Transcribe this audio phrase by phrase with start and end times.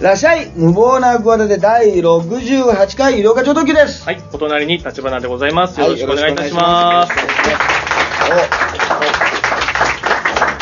[0.00, 4.04] らっしゃい無謀な企て第68回医療課長特急です。
[4.04, 5.80] はい、お隣に立花でございます。
[5.80, 7.12] はいよろしくお願いいたします。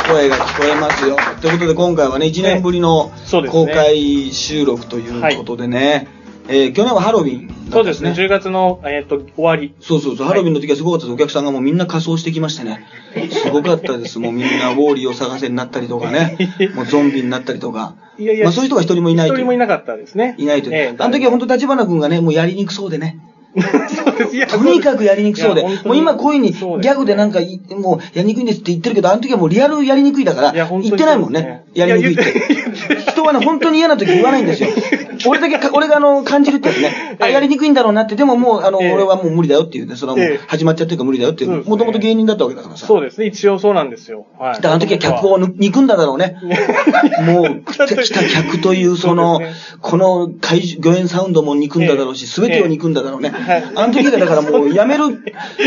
[0.08, 1.18] お声が聞こえますよ。
[1.42, 6.08] ということで今回はね、1年ぶりのそうですね公開収録ということでね、
[6.48, 9.74] えー去年はハロウィンだったんそうですね、10月の、えっと終わり。
[9.80, 11.14] そうそうそう、ハロウィンの時はすごかったです。
[11.14, 12.86] お客さんがもうみんな仮装してきましてね。
[13.30, 14.18] すごかったです。
[14.18, 16.36] もうみんなウォーリーを探せになったりとかね。
[16.74, 17.96] もうゾンビになったりとか。
[18.18, 19.28] いやいやまあそういう人が一人もいない。
[19.28, 20.36] 一人もいなかったですね。
[20.38, 20.74] いないという。
[20.74, 23.18] ええあの時は本当立花君がね、もうやりにくそうでね。
[24.48, 25.62] とにかくやりにくそうで。
[25.62, 31.64] もう今こういうふうにギャグでなんかい、もうやりにくいんですって言ってるけど、あの時はもうリアルやりにくいだから、言ってないもんね。
[31.74, 33.10] やりにくいってて。
[33.10, 34.68] 人はね、本当に嫌な時言わないんですよ。
[35.26, 37.16] 俺だけか、俺があの、感じるってやつね。
[37.18, 41.64] あ、ええやりにくいんだろうなって、でももう、あの、ええ俺はもう無理だよっていうね、それはもうええ始まっちゃってるから無理だよっていう。
[41.64, 42.86] もともと芸人だったわけだからさ。
[42.86, 44.26] そうですね、一応そうなんですよ。
[44.38, 44.54] はい。
[44.54, 46.36] だからあの時は客を憎んだだろうね。
[47.24, 49.40] もう、来た客という、その
[49.80, 53.45] この怪獣、魚園サウンドも憎んだだろうし、すべてを憎んだだろうねはい。
[53.74, 55.04] あの時がだからもう、やめる、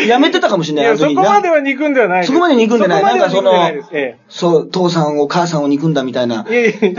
[0.07, 1.13] やめてたかもしれない、あいや、そこ。
[1.13, 2.25] までは憎んではない。
[2.25, 3.03] そこまで憎んでない。
[3.03, 3.51] なんかその
[4.27, 6.45] そう、父さんを母さんを憎んだみたいな。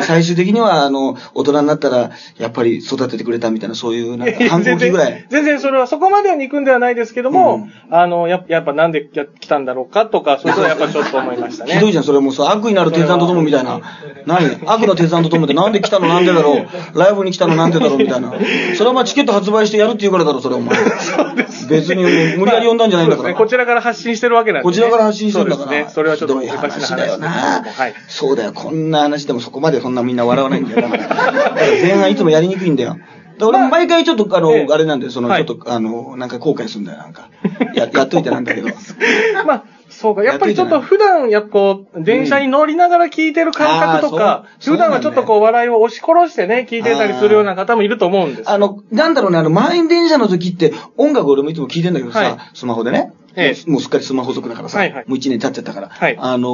[0.01, 5.27] 最終的には、あの、大人になったら、やっぱり育ててくれたみたいな、そういう、なんえか反抗期ぐらい。
[5.28, 11.75] 全然それは、そこまでは憎んではないですけども、うんあの、ややっぱなんでや来たんだろうかとか、そういうことはやっぱちょっと思いましたね。
[11.75, 13.81] ひどいじゃん、それもうさ、悪意なる鉄腕と友みたいな。
[14.27, 14.61] 何？
[14.67, 18.33] 悪の鉄腕と友ってなんで来たのなんでだろうライブに来たのなんでだろうみたいな。
[18.77, 20.78] それはまあチケット発売してやるって言うからだろ、それお前。
[21.69, 23.28] 別にもう無理やり呼んだんじゃないんだから。
[23.28, 24.70] そうですねこちらから発信してるわけなんで、ね。
[24.70, 25.69] こちらから発信してるんだから。
[25.69, 25.94] そうですね。
[25.94, 27.94] それはちょっとおかしな話だよな、はい。
[28.08, 30.83] そうだよ、こんな話でもそこまでそんなみんな笑わないんだよ。
[30.89, 32.97] だから前半いつもやりにくいんだよ。
[33.39, 37.30] で俺も毎回ちょっと、あの、ええあれなんで、その、はいちょっと、あの、なんか後悔するんだよ、なんか。
[37.74, 38.69] や、やっといてなんだけど。
[39.47, 40.24] まあ、そうか。
[40.24, 48.51] やっぱりちょっと普段、やっぱこう、電車に乗りながら聞いてる感覚とか、普段はちょっとこう、笑いを押し殺してね、聞いてたりするような方もいると思うんです。
[48.51, 53.12] あの、なんだろうね、あの、満員電車の時って、音楽俺もいつも聞いてんだけどさ、はいスマホでね。
[53.36, 55.89] ええもうすっかりスマホ族だからさ、はいはいもう一年経っちゃったから。
[55.89, 56.48] はいあの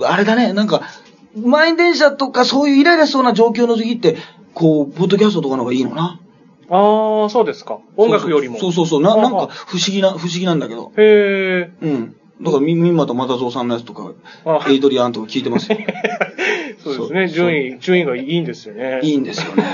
[0.00, 0.82] ーあれだね、なんか、
[1.36, 4.16] 満員電車とかそういうイライラしそうな状況の時って、
[4.54, 6.20] こう、ポッドキャストとかの方がいいのかな？
[6.68, 7.78] ああ、そうですか。
[7.96, 8.58] 音楽よりも。
[8.58, 10.90] そうそうそう、ななんか不思議な、不思議なんだけど。
[10.96, 11.72] へえ。
[11.82, 12.16] うん。
[12.40, 14.12] だから、み、みんまとまたぞうさんのやつとか
[14.44, 15.78] あ、エイドリアンとか聞いてますよ。
[16.82, 17.28] そうですね。
[17.28, 19.00] 順位、順位がいいんですよね。
[19.02, 19.64] いいんですよね。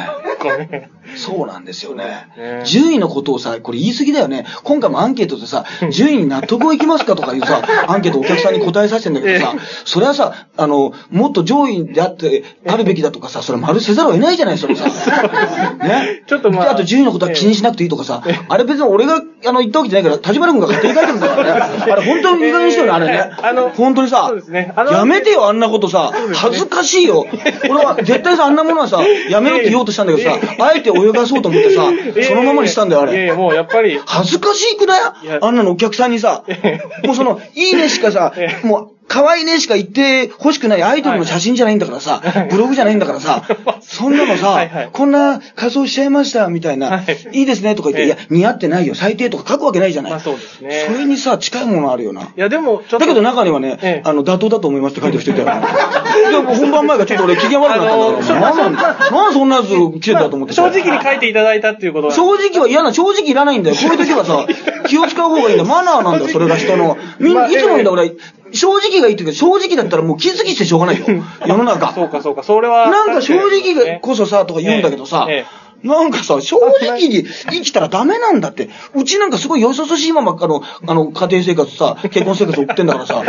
[1.16, 2.62] そうなんですよねね。
[2.64, 4.46] 順位のことをさ、これ言い過ぎだよね。
[4.64, 14.86] 今回もアンケートでさ、順位に納得いきますかとかいうさ、 アンケートお客さんに答えさせてんだけどさえ、それはさ、あの、もっと上位であって、あるべきだとかさ、それ丸せざるを得ないじゃない、それさ。
[14.86, 16.22] ね。
[16.26, 21.82] ちょっとまあであと順位のことは気にしなくていいとかさ、あれ別に俺があの言ったわけじゃないから、立花君が勝手に書いてるんだからね。
[21.92, 23.30] あれ本当にいい加減にしてよね、あれね。
[23.42, 27.26] あの本当にさそうですねやめてよ、あんなことさ、恥ずかしいよ。
[27.70, 31.88] 俺は絶対さ、あんなものはさ、やめろって言おうとしたんだけどさ、あえて泳がそうと思ってさ、
[32.28, 33.32] そのままにしたんだよ、あれ。
[33.32, 35.00] もうやっぱり、恥ずかしくない？
[35.40, 36.44] あんなのお客さんにさ、
[37.04, 43.42] もうその、いいねしかさえ、えもう、可愛いねしか言って欲しくないアイドルの写真じゃないんだからさ、ブログじゃないんだからさ、
[43.82, 50.12] そんなのさはいはい、こんな仮装しちゃいました、みたいなはい、いいですねとか言って、ええいや、似合ってないよ、最低とか書くわけないじゃない。
[50.12, 52.22] まあそうですねそれにさ、近いものあるよな。
[52.22, 52.80] いやでも。
[52.90, 55.46] だけど中にはね、ええあの、妥当だと思いますって書いてる人いたよ。
[56.30, 62.14] でも本番前がちょっと俺機嫌悪くなったんだから、なんそんなやつ来てたと思ってさ正直に書いていただいたっていうことは。
[62.14, 63.76] 正直は嫌な、正直いらないんだよ。
[63.76, 64.46] こういう時はさ、
[64.86, 65.64] 気を使う方がいいんだよ。
[65.66, 66.96] マナーなんだよ、それが人の。
[67.18, 68.12] みんな、まあいつもんだ、え俺、
[68.52, 71.06] 正直がいいって言うけど、正直だったらもう気づきしてしょうがないよ。
[71.46, 71.92] 世の中。
[71.92, 72.90] そうかそうか、それは。
[72.90, 75.46] なんか正直がこそさ、とか言うんだけどさええ、
[75.82, 78.70] なんかさ、正直に生きたらダメなんだって。
[78.94, 83.22] うちなんかすごいよそそしいまま、あの、あの、家庭生活さ、結婚生活送ってんだからさ、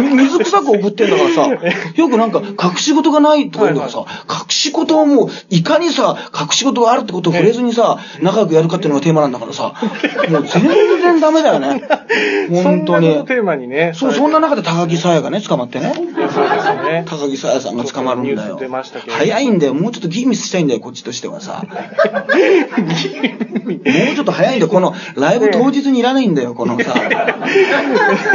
[0.00, 1.48] み水臭く送ってんだからさ、
[1.94, 9.74] よくなんか隠し事がないとか言うからさ、隠し事をもう、いかにさ、隠し事があるってことを触れずにさ、仲良くやるかっていうのがテーマなんだからさ、
[10.28, 10.62] もう全
[11.00, 11.82] 然ダメだよね。
[12.62, 13.24] 本当にそ。
[13.24, 13.92] テーマにね。
[13.94, 15.92] そう、そんな中で高木沙耶がね、捕まってね。
[15.94, 17.04] そうですよね。
[17.06, 18.58] 高木沙耶さんが捕まるんだよ
[19.08, 19.74] 早いんだよ。
[19.74, 21.64] もうちょっとギミスしたいんだよ、こっちとしてはさ。
[22.80, 24.68] もうちょっと早いんだよ。
[24.68, 26.94] このライブ当日にいらないんだよ、 このさ。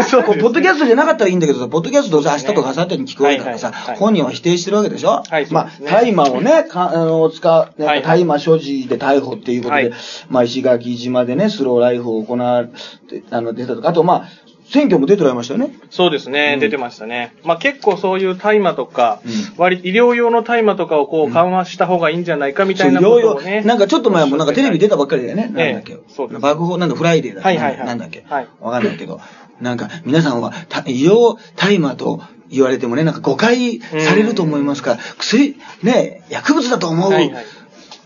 [0.10, 5.24] そう、ポッドキャストじゃなかったらいいんだけどさ、ポッドキャストどうせ明日とか明後日に聞くわけだからさ本人は否定してるわけでしょ？
[5.30, 8.02] はいまあ大麻をね、かあの、使う、はい。
[8.02, 9.94] 大麻所持で逮捕っていうことではい、
[10.30, 14.26] まあ、石垣島でね、スローライフを行われて、あの、出たとか、あとまあ、
[14.68, 15.76] 選挙も出てられましたよね。
[15.90, 17.34] そうですね、うん出てましたね。
[17.44, 23.62] まあ結構そういう大麻とか、うん割り医療用の大麻とかをこう緩和した方がいいんじゃないかみたいなそうことをね。
[23.62, 25.54] なんかちょっと前もなんかテレビ出たばっかりだよね。
[25.56, 25.98] ええなんだっけ。
[26.10, 28.26] そうです爆報、なんだ、フライデーだっけはいはいはいなんだっけ。
[28.28, 29.20] はいわかんないけど。
[29.62, 37.46] なんか、皆さんは、た医療大麻と言われてもね、なんか誤解されると思いますから、薬、ね、薬物だと思うはいはい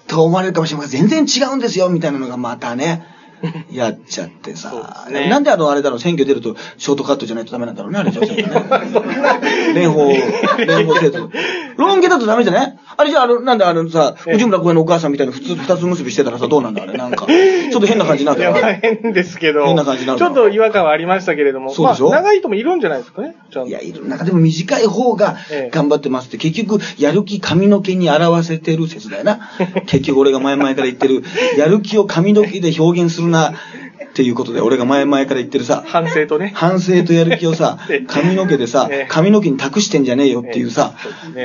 [0.08, 1.08] と思われるかもしれません。
[1.08, 3.06] 全然違うんですよ、みたいなのがまたね、
[3.72, 5.06] やっちゃってさ。
[5.12, 8.28] ねなんであの、あれだろう、選挙出るとショートカットじゃないとダメなんだろうね、あれじゃ、ね。
[8.44, 10.16] 蓮舫、
[10.58, 11.30] 蓮舫制度。
[11.78, 12.78] ロン毛だとダメじゃない？
[12.98, 17.26] あれじゃあ、あの、なんであのさ、ええ内村公園のお母さんみたいに普通二つ結びしてたらさ、どうなんだあれ、なんか。
[17.28, 18.74] ちょっと変な感じになるいや、まあから。
[18.74, 22.10] 変ですけど、変な感じになるちょっと違和感はありましたけれども、そうでしょ？
[22.10, 24.08] まあ、長い人もいるんじゃないですかね、ちゃんといや、いる。
[24.08, 29.40] なんかでも短い方がええ頑張ってますって、結局、やる気髪の毛に表せてる説だよな。
[29.86, 31.24] 結局俺が前々から言ってる、
[31.58, 33.54] やる気を髪の毛で表現するな、
[34.10, 36.52] っていうことで、俺が前々から言ってるさ、反省とね。
[36.56, 40.94] 反省とやる気をさええ、 髪の毛でさええ、髪の毛に託してんじゃねえよっていうさ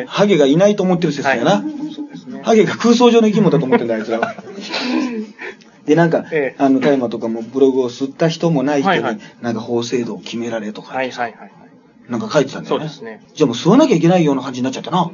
[0.06, 1.64] ハゲがいないと思ってる説だよな。
[2.42, 4.34] ハゲが空想上の生き物だと思ってんだ、あいつらは。
[5.86, 9.02] で、なんかええ、あの、大麻とかもブログを吸った人もない人に
[9.42, 10.94] なんか法制度を決められとか。
[12.08, 12.80] なんか書いてたんだよね。
[12.80, 13.22] そうですね。
[13.34, 15.10] じゃあもう吸わなきゃいけないような感じになっちゃったな。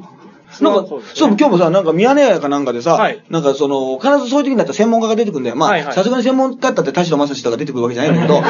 [0.61, 5.56] なんか、そう今日もさ、なんかミヤネ屋かなんかでさ、はいなんかその、必ずそういう時になったら専門家が出てくるんだよ。
[5.56, 8.43] まあ、さすがに専門家だって田代正史とか出てくるわけじゃないんだけど、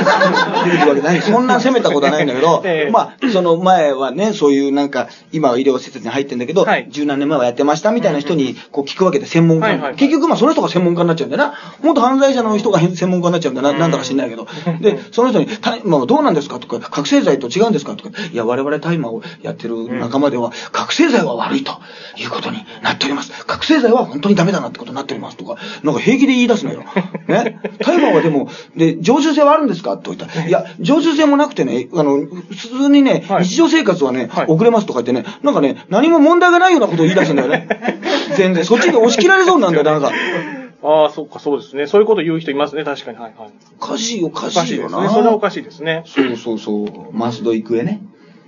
[0.65, 1.23] 出てくるわけじゃない。
[1.23, 11.55] そんな責めたことはないんだけど、 ええまあ、その前はね、そういうなんか、今は医療施設に入ってんだけど、はい十何年前はやってましたみたいな人にこう聞くわけで専門家、はいはい結局まあその人が専門家になっちゃうんだよな。
[11.83, 13.79] 元犯罪者の人が専門家になっちゃうんだよな。
[13.79, 14.47] なんだか知んないけど。
[14.81, 21.73] で、その人に、たまあ、どうなんですかとか、覚醒剤と違うんですかとか、いや、我々大麻をやってる仲間では、覚醒剤は悪いと
[22.17, 23.33] いうことになっております。
[23.47, 26.85] 覚醒剤は本当にダメだなってことになっておりますとか、なんか平気で言い出すのよ。
[27.29, 27.59] ね？
[27.81, 29.97] 大麻はでも、で、常習性はあるんですか？
[29.97, 37.69] と言ったら、いや、常習性もなくてね、あの、普通にね、はい日常生活はね、はい遅れますとか言ってね、なんかね、何も問題がないようなことを言い出すんだよね。
[38.37, 38.65] 全然。
[38.65, 40.11] そっちに押し切られそうなんだよ、 なんか。
[40.83, 41.87] ああ、そっか、そうですね。
[41.87, 43.19] そういうこと言う人いますね、確かに。
[43.19, 43.51] はいはい。
[43.81, 44.99] おかしい、おかしいよな。
[44.99, 45.09] しいですね。
[45.15, 46.03] それはおかしいですね。
[46.07, 47.13] そうそうそう。
[47.13, 48.01] マスド育英ね。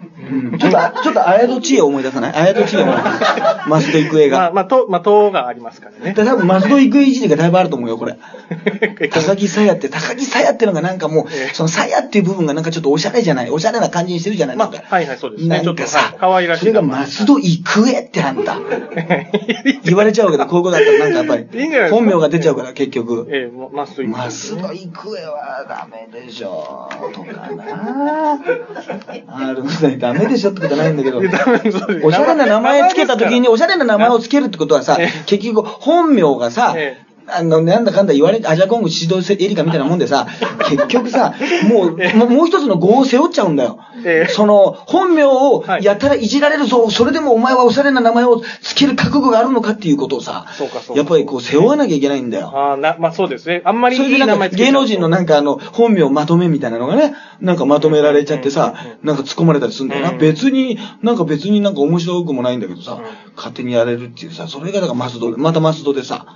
[0.02, 2.32] うん、ちょっと、ちょっと、あやとちえ思い出さない？
[2.34, 3.68] あやとちえ思い出さない？
[3.68, 4.52] マスド育英まあ、が。
[4.52, 6.12] まあ、と、まあ、党がありますからね。
[6.14, 8.16] で多分、マスド育英一時がだいぶあると思うよ、これ。
[9.10, 14.56] 高木さやって、高木さやってのがなんかもうええ、そのさやっていう部分がなんかちょっとおしゃれじゃないおしゃれな感じにしてるじゃない？
[14.56, 15.60] まあ、なんかはいはい、そうですね。
[15.64, 16.60] ちょっと、なんかさはい、可愛らしい。
[16.60, 18.56] それがマスド育英ってなんだ。
[19.84, 23.26] 言われちゃうけど、こういうことだったらなんかやっぱり本名が出ちゃうから、結局。
[23.30, 28.38] ええ、マストイマスド育英はダメでしょ、とかな。
[29.28, 31.18] あるね、ダメでしょってことはないんだけど。
[32.02, 36.98] おしゃれな名前つけた時に、おしゃれな名前をつけるってことはさえ、結局本名がさえ、
[37.28, 40.26] あの、なんだかんだ言われて、アジャコング指導エリカみたいなもんでさ、
[40.68, 41.34] 結局さ、
[41.68, 43.78] もう、もうもう一つの語を背負っちゃうんだよ。
[44.04, 44.26] え。
[44.28, 44.32] え。
[44.32, 45.84] その、本名をはい。
[45.84, 51.00] やたらいじられるぞ、それでもお前はおしゃれな名前をつける覚悟があるのかっていうことをさそうかそう、か。
[51.00, 52.52] やっぱりこう背負わなきゃいけないんだよ。
[52.54, 53.62] ああ、な、まあそうですね。
[53.64, 60.10] あんまりいい名前芸能人のなんかあの、本名まとめみたいなのがね、なんかまとめられちゃってさなんか突っ込まれたりするんだよな。
[60.10, 63.02] うん別に、なんか別になんか面白くもないんだけどさうん、
[63.36, 66.26] 勝手にやれるっていうさ、それがだからマスドで、またマスドでさ、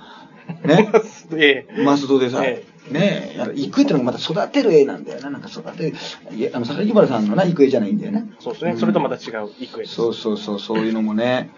[0.63, 0.91] ね。
[1.35, 1.83] ええ。
[1.83, 5.29] マスドでさ、えねえ、行くってのがまた育てる絵なんだよな。
[5.29, 5.95] なんか育てる、
[6.35, 8.29] いや、あの、坂木原さんのな、行く絵じゃないんだよね。
[8.39, 8.75] そうですね。
[8.77, 9.95] それとまた違う、イクエです。
[9.95, 11.49] そうそうそう、そういうのもね、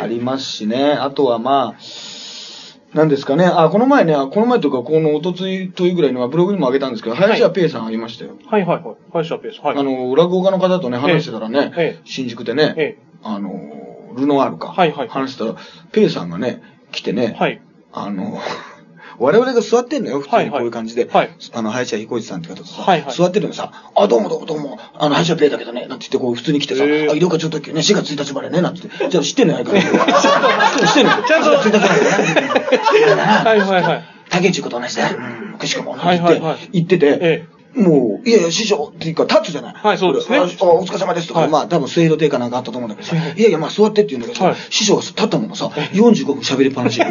[0.00, 0.92] ありますしね。
[0.92, 3.46] あとはまあ、なんですかね。
[3.46, 8.36] あ、この前ね、この前というか、このおとついというぐらいのはブログにも上げたんですけど、林家ペイさんありましたよ。
[8.46, 8.96] はいはいはい。
[9.12, 9.60] 林家ペース。
[9.60, 9.78] はい。
[9.78, 13.50] あの、落語家の方とね、話してたらね、ええ新宿でね、えあの、
[14.14, 15.56] ルノワールか、はいはい話してたら、
[15.92, 17.62] ペイさんがね、来てね、はい。
[17.92, 18.40] あの、
[19.18, 21.04] 我々が座ってんのよ、普通にこういう感じで。
[21.04, 29.80] はいはいあの、林家彦一さんって方とさ、はいはい座ってるのさ、あ、どうもどうもどうも、あの、林家ペイだけどね、なんて言ってこう普通に来てさ、へーあ、医療課長特急ね、4月1日までね、なんて言って、じゃあ知ってんのやないか。
[29.80, 32.00] 知ってんの ちゃんと4月1日まで
[32.40, 33.22] ね。
[33.22, 34.04] はいはいはい。
[34.30, 35.18] 竹内こと同じだよ。
[35.52, 39.74] うん、くしくも同じってはいはいはい言ってて、えもう、いやいや、師匠っていうか、立つじゃない。
[39.74, 47.00] はいそうですねああお疲れ様ですとか、はいまあ、多分、水平度低下なんかあったと思うんだけどさ、はいいやいや、まあ、座ってって言うんだけどさ、はい師匠が立ったままさ、45分喋りっぱなし。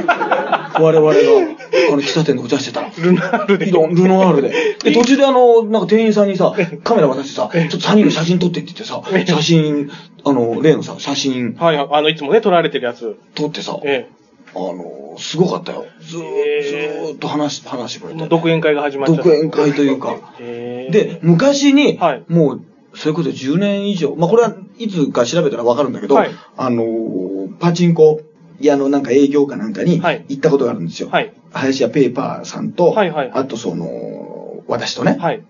[0.80, 2.91] 我々が、あの、喫茶店でお茶してたら。
[2.98, 3.65] ルナールで。
[3.65, 4.77] ルノワールで。
[4.84, 6.53] で、途中であの、なんか店員さんにさ、
[6.84, 9.91] カメラ渡してさ、ちょっと3人で写真撮ってって言ってさ、写真、
[10.24, 11.88] あの、例のさ、写真はいはい。
[11.91, 13.18] あの、いつもね、撮られてるやつ。
[13.36, 14.08] 撮ってさ、え
[14.53, 15.86] あの、すごかったよ。
[16.01, 18.17] ずーずーっと話し、話してくれえ。
[18.17, 18.27] て。
[18.27, 19.15] 独演会が始まった。
[19.15, 20.17] 独演会というか。
[20.39, 22.62] で、昔に、はいもう、
[22.93, 28.22] それこそ10年以上、まあこれはいつか調べたらわかるんだけど、はいあのーパチンコ
[28.60, 31.10] 屋のなんか営業かなんかにはい行ったことがあるんですよ。
[31.10, 31.34] はい。
[31.51, 35.17] 林家ペーパーさんと、はいはいあとその、私とね。
[35.20, 35.43] はい。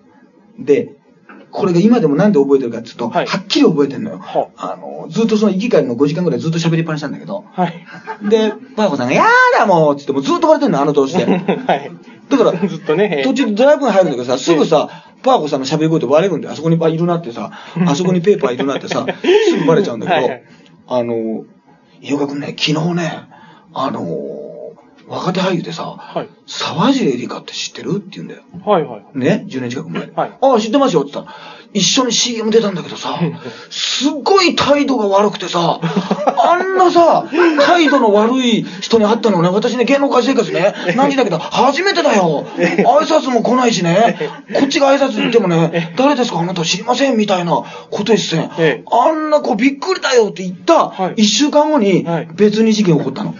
[0.60, 0.96] で、
[1.52, 4.20] これが今でもなんで覚えてるかっていうと、はいはっきり覚えてるのよ。
[4.20, 7.86] はあの、ずっとその行き帰りの5時間ぐらいずっと喋りっぱなしなんだけど、はい。
[8.30, 11.26] で、パーコさんが、やーだもうっつってもうずっと笑ってんの、あの顔して。
[11.26, 11.92] はい。
[12.30, 13.18] だから、 ずっとね。
[13.18, 14.90] ええ途中でドライブが入るんだけどさ、すぐさ、
[15.24, 17.52] パーコさんの喋り声で割れるんで、あそこにあいるなってさ、
[17.86, 19.06] あそこにペーパーいるなってさ、
[19.50, 20.44] すぐバレちゃうんだけど、はいはい
[20.88, 21.46] あの、
[22.02, 23.14] 井岡くんね、昨日ね、
[23.74, 24.02] あの、
[25.12, 26.30] 若手俳優でさ、はい。
[26.48, 27.98] 沢尻エリカって知ってる？
[27.98, 28.42] って言うんだよ。
[28.66, 29.20] はいはい。
[29.20, 30.12] ね ?10 年近く前に。
[30.16, 31.38] はいああ、知ってますよって言ったら、
[31.74, 33.20] 一緒に CM 出たんだけどさ、
[33.70, 37.26] すっごい態度が悪くてさ、あんなさ、
[37.66, 42.46] 態度の悪い人に会ったのね、私ね、芸能界生活ね、何時だけど、初めてだよ。
[42.58, 44.18] 挨拶も来ないしね、
[44.60, 46.40] こっちが挨拶に行ってもね、誰ですか？
[46.40, 47.52] あなた知りませんみたいな
[47.90, 48.86] ことですねええ。
[48.92, 53.34] あんな子びっくりだよって言ったはい一週間後にはい、別に事件起こったの。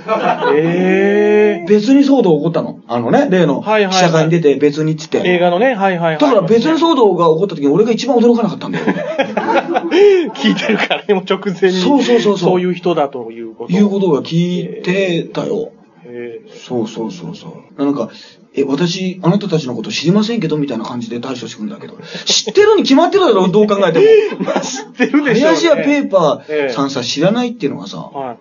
[0.56, 2.80] え別に騒動起こったの。
[2.88, 5.30] あのね、例の記者会に出て別にって言って。
[5.32, 6.18] 映画のね、はいはいはい。
[6.18, 8.86] だから別に騒動が起こった時に俺が一番驚かなかったんだよ。
[10.36, 11.78] 聞いてるからね、もう直前に。
[11.80, 13.74] そうそうそうそうそういう人だということ。
[13.74, 15.72] いうことが聞いてたよ。
[16.06, 17.84] えそうそうそうそう。
[17.84, 18.10] なんか、
[18.54, 21.94] え、私、あなたたちのこと知りませんけど、みたいな感じで対処してくんだけど。
[22.26, 24.00] 知ってるに決まってるだろ、どう考えて
[24.40, 24.46] も。
[24.52, 25.56] ー知ってるでしょう、ね。
[25.56, 28.36] 林家ペーパええーさんさ、知らないっていうのがさ、は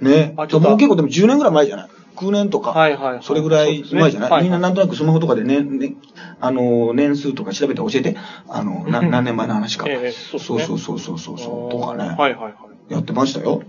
[0.00, 0.04] い。
[0.04, 0.34] ね。
[0.36, 1.88] あちょっともう結構でも10年ぐらい前じゃない？
[2.18, 2.70] ?9 年とか。
[2.70, 5.94] はいはいはいそれぐらい前じゃない、はいみんななんとなくスマホとかでね、ね、
[6.40, 8.16] あの、年数とか調べて教えて。
[8.48, 9.86] あの、 な何年前の話か。
[9.88, 11.70] ええそうそうそうそうそうそう。
[11.70, 12.04] とかね。
[12.04, 12.50] はいはいは
[12.90, 12.92] い。
[12.92, 13.62] やってましたよ。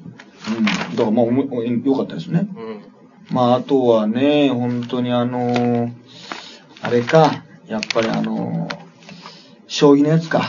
[0.48, 0.66] うん。
[0.66, 2.48] だからまあ、おもおよかったですね。
[2.56, 2.82] うん。
[3.36, 5.92] まあ、あとはね、本当にあのー
[6.82, 8.90] あれか、やっぱりあのー
[9.68, 10.42] 将棋のやつか。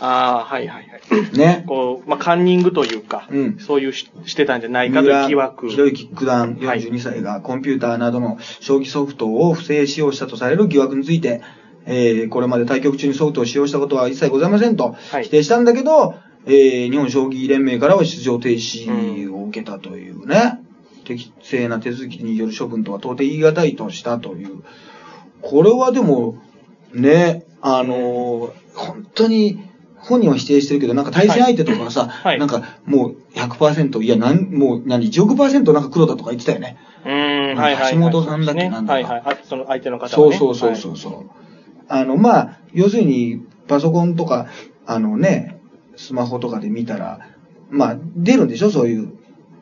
[0.00, 0.89] ああ、はいはいはい。
[1.32, 1.64] ね。
[1.66, 5.68] こう、まあ、カンニングというか、うんそういうししてたんじゃないかという疑惑。
[5.68, 11.42] ひろゆき九段はい42歳がコンピューターなどの将棋ソフトを不正使用したとされる疑惑について、
[11.86, 16.14] えーこれまで対局中にソフトを使用したことは一切ございませんとはい否定したんだけど、
[16.46, 20.60] えー日本将棋連盟からは出場停止を受けたというね、
[21.04, 24.62] 適正な手続きによる処分とは到底言い難いとしたという。
[25.42, 26.36] これはでも、
[26.92, 29.58] ね、あのー本当に、
[30.02, 36.76] 本人は否定してるけど、なんか対戦相手とかはさ、はいなんかもう100%、いや、なん、もう何、1億パーセントなんか黒だとか言ってたよね。
[37.04, 37.92] うーん、はいはいはい。
[37.94, 38.68] 橋本さんだっけ？
[38.70, 39.22] なんだかはいはい。
[39.26, 40.38] あその相手の方そうはね。
[40.38, 41.12] そうそうそうそう。
[41.88, 44.46] あの、まあ、要するに、パソコンとか、
[44.86, 45.58] あのね、
[45.96, 47.20] スマホとかで見たら、
[47.68, 48.70] まあ、出るんでしょ？
[48.70, 49.12] そういう。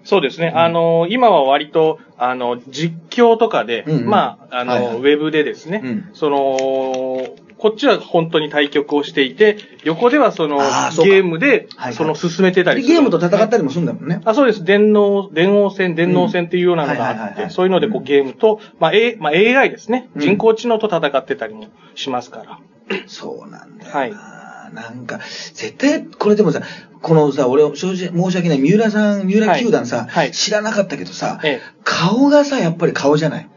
[0.05, 0.53] そうですね。
[0.55, 7.27] あの、今は割と、あの、実況とかで、うんうんまあ、あの、はいはいウェブでですね、うんその、
[7.59, 13.59] こっちは本当に対局をしていて、横ではそのあーそうかゲームではいはい、その進めてたりですゲームと戦ったり。
[13.59, 14.21] りもするんだもんね。
[14.25, 14.65] あ、そうです。
[14.65, 20.09] 電脳、電王戦、電脳戦っていうようなのがうんはいはいはいはいあって、そういうのでこうゲームと、まあ、A、まあ、AI ですね。
[20.15, 22.59] うん人工知能と戦ってたりもしますから。
[23.07, 23.99] そうなんだよな。
[24.01, 24.13] はい
[24.75, 25.19] なんか、
[25.55, 26.61] 絶対、これでもさ、
[27.01, 33.49] このさ、俺、正直申し訳ない、三浦さん、三浦九段さ、はいはい知らなかったけどさ、ええ顔がさ、やっぱり顔じゃない？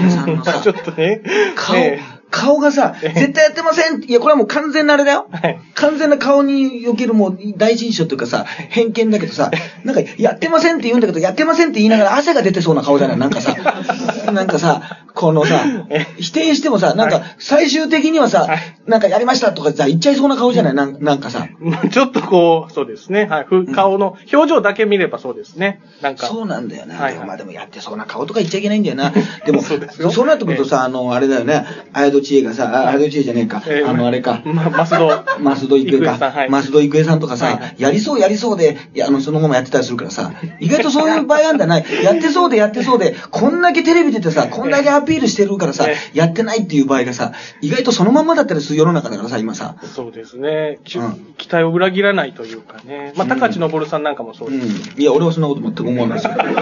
[0.00, 1.20] 三浦さんのさ ちょっとね。
[1.54, 2.00] 顔、え
[2.32, 5.28] 顔がさ、ええ絶対やってませんいや、これはもう完全なあれだよ。
[5.30, 9.50] はい完全な顔におけるもう第一印象というかさ、偏見だけどさ、
[9.84, 13.54] なんか、やってませんって言うんだけど、やってませんって言いながら汗が出てそうな顔じゃないなんかさ、
[14.32, 21.46] なんかさ、このさえ、否定してもさ、なんか、最終的にはさはい、なんかやりましたとかさ、言っちゃいそうな顔じゃないなんなんかさ。
[21.84, 23.26] えちょっとこう、そうですね。
[23.26, 23.44] はい。
[23.44, 25.82] ふ顔の表情だけ見ればそうですね。
[26.00, 26.26] なんか。
[26.26, 26.96] そうなんだよな。
[26.96, 29.12] はいはいまあでもやってそうな顔とか言っちゃいけないんだよな。
[29.44, 34.42] でも、そうですよそうなってくるとさ、あの、あれだよね、綾戸知恵がさ、あ綾戸知恵じゃねえか、ええあの、あれか。
[34.44, 35.08] ま、マスド。
[35.08, 36.12] 増戸郁恵か。
[36.12, 41.84] 郁恵さんはい増戸郁恵さんとかさ、やりそうやりそうで、いや、あの、そのままやってたりするからさ、意外とそういう場合あんだない。
[42.02, 49.76] やってそうでやってそうで、こんだけテレビ出てさ、こんだけアピールしてるからさえ、やってないっていう場合がさ、意外とそのまんまだったりする世の中だからさ、今さ。
[49.94, 50.78] そうですね。
[50.84, 53.12] きうん期待を裏切らないというかね。
[53.16, 54.96] まあ、うん高知昇さんなんかもそううです。
[54.96, 55.00] ん。
[55.00, 56.42] いや、俺はそんなこと全く思わないですけど。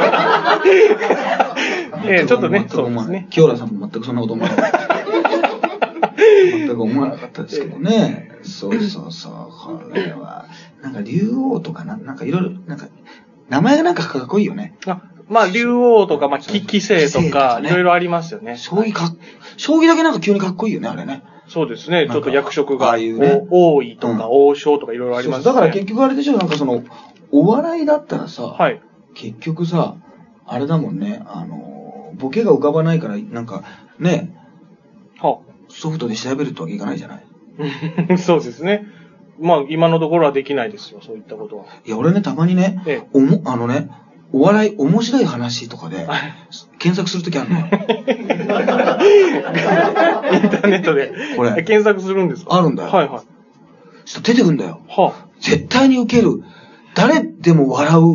[2.07, 5.00] ええちょっとねそうですね清原さんも全くそんなこと思わなかった。
[6.21, 8.31] 全く思わなかったですけどね。
[8.43, 9.33] そうそうそう。
[9.33, 10.47] これは、
[10.83, 12.89] なんか竜王とかな、なんかいろいろ、なんか、
[13.49, 14.77] 名前がなんかかっこいいよね。
[14.87, 18.57] あまあ、竜王とか、まあ、き棋聖と棋聖とかいろいろありますよね。
[18.57, 19.13] 将棋か、
[19.57, 21.23] 将棋だけなんか急にかっこいいよね、あれね。
[21.47, 22.09] そうですね。
[22.11, 26.83] ちょっと役職が、ああいうねお王位とか、うん王将とかいろいろありますそうそうだから結局あれでしょ、なんかその、
[27.33, 28.81] お笑いだったらさ、はい。
[29.15, 29.97] 結局さ、
[30.47, 33.65] あれだもんね、あの、ボケが浮かばないから、なんか、
[33.99, 34.35] ね、
[35.21, 37.25] はソフトで調べるってわけいかないじゃない。
[38.11, 38.87] あ そうですね。
[39.41, 41.65] まあ、今のところはできないですよ、そういったことは。
[41.87, 43.89] いや、俺ね、たまにね、ええおも、あのね、
[44.33, 46.07] お笑い、面白い話とかで、
[46.79, 47.67] 検索するときあるのよ。
[47.71, 47.77] イン
[50.51, 51.13] ターネットで。
[51.37, 52.57] これ検索するんですか？
[52.57, 53.21] あるんだよはいはい。
[54.07, 54.81] ちょっと出てくんだよ。
[54.89, 56.43] は絶対に受ける。
[56.95, 58.15] 誰でも笑う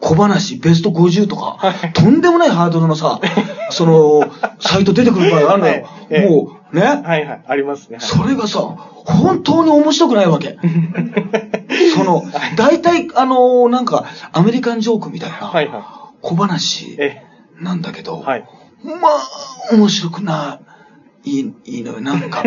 [0.00, 3.20] 小話、ベスト50とか、はいとんでもないハードルのさ、
[3.70, 4.24] その、
[4.60, 5.88] サイト出てくる場合があるのよ。
[6.10, 7.02] ええもう、ね、あ。
[7.02, 7.44] はいはい。
[7.46, 7.98] ありますね。
[7.98, 10.58] はいそれがさ、本当に面白くないわけ。
[11.96, 12.24] その、
[12.56, 15.52] 大体、あのなんか、アメリカンジョークみたいな、
[16.20, 16.98] 小話
[17.60, 18.44] なんだけど、はい。
[18.84, 20.60] まあ、面白くな
[21.24, 22.42] い、いい、いいのよ、なんか。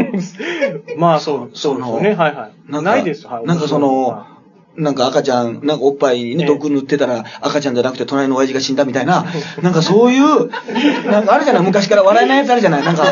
[0.98, 2.13] まあ、そう、そうですよね。
[2.13, 2.84] はいはい。
[2.84, 3.27] ないです。
[3.27, 3.46] はい。
[3.46, 4.25] なんかその、
[4.75, 6.48] なんか赤ちゃん、なんかおっぱいにね、ええ。
[6.48, 9.25] 毒塗ってたら赤ちゃんじゃなくて隣の親父が死んだみたいな、
[9.62, 10.50] なんかそういう、
[11.12, 11.63] なんかあるじゃない？
[11.63, 12.84] 昔から笑えないやつあるじゃない？
[12.84, 13.06] なんか、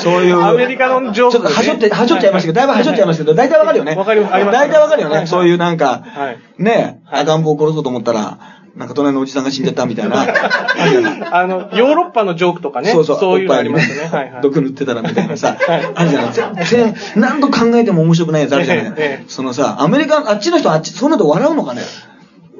[0.00, 0.42] そういう。
[0.42, 3.94] アメリカのジョークちょっとはしょって、はしょっちゃいましたけど、だいぶはしょっちゃいましたけど、大体わかるよね。
[3.94, 4.32] わかります。
[4.32, 5.16] 大体わかるよね。
[5.18, 5.26] はい。
[5.28, 6.62] そういうなんか、はい。
[6.62, 8.38] ね赤ん坊を殺そうと思ったら、
[8.76, 10.26] なんか隣のおじさんが死んじゃったみたいな。
[11.30, 12.90] あの、ヨーロッパのジョークとかね。
[12.90, 14.08] そうそう、そういうのありますね。
[14.10, 14.42] はいはい。
[14.42, 21.82] 毒塗ってたらみたいなさ、はいあるじゃない全然、何度考えても面白くないやつあるじゃない、そのさ、アメリカ、あっちの人あっち、そんなの笑うのかね？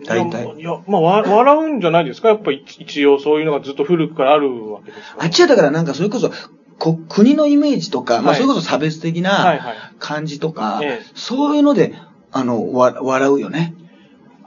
[0.07, 0.55] 大体。
[0.57, 6.31] いや、まあ、わ笑うんじゃないですかやっぱ一一応そういうのがずっと古くからあるわけですあっちはだからなんかそれこそ、
[6.79, 9.61] こ国のイメージとか、まあはいそれこそ差別的ない
[9.99, 11.95] 感じとか、ええそういうので、
[12.31, 13.75] あの、わ笑うよね。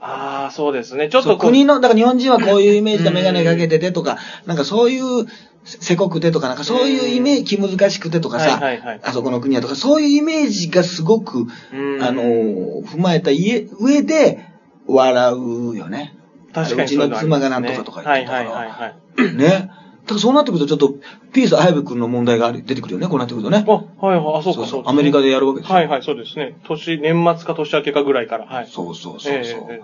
[0.00, 1.08] ああ、そうですね。
[1.08, 5.24] ちょっと国の、だから日本人はこういうイメージでうんメガネかけててとか、なんかそういう、
[5.64, 14.38] せこくてとか、なんかそういうイメージ、気難しくてとかさ、はいはいはいあそこの国はとか、そういうイメージがすごく、うんあの、踏まえた家上で
[14.86, 16.14] 笑うよね。
[16.54, 18.50] 確かにうちの妻がなんとかとか言ってたから。
[18.50, 19.36] はいはいはいはい。
[19.36, 19.68] ね。
[20.08, 20.94] だからそうなってくるとちょっと、
[21.34, 23.62] ピース綾部君の問題が出てくるよね、こうなってくるとね。
[23.68, 25.74] あ、はいはい、あ、そうか、そうですねアメリカでやるわけですよ。
[25.76, 26.56] はいはい、そうですね。
[26.64, 28.46] 年、年末か年明けかぐらいから。
[28.46, 28.66] はい。
[28.66, 29.66] そうそうそうそう。
[29.70, 29.82] え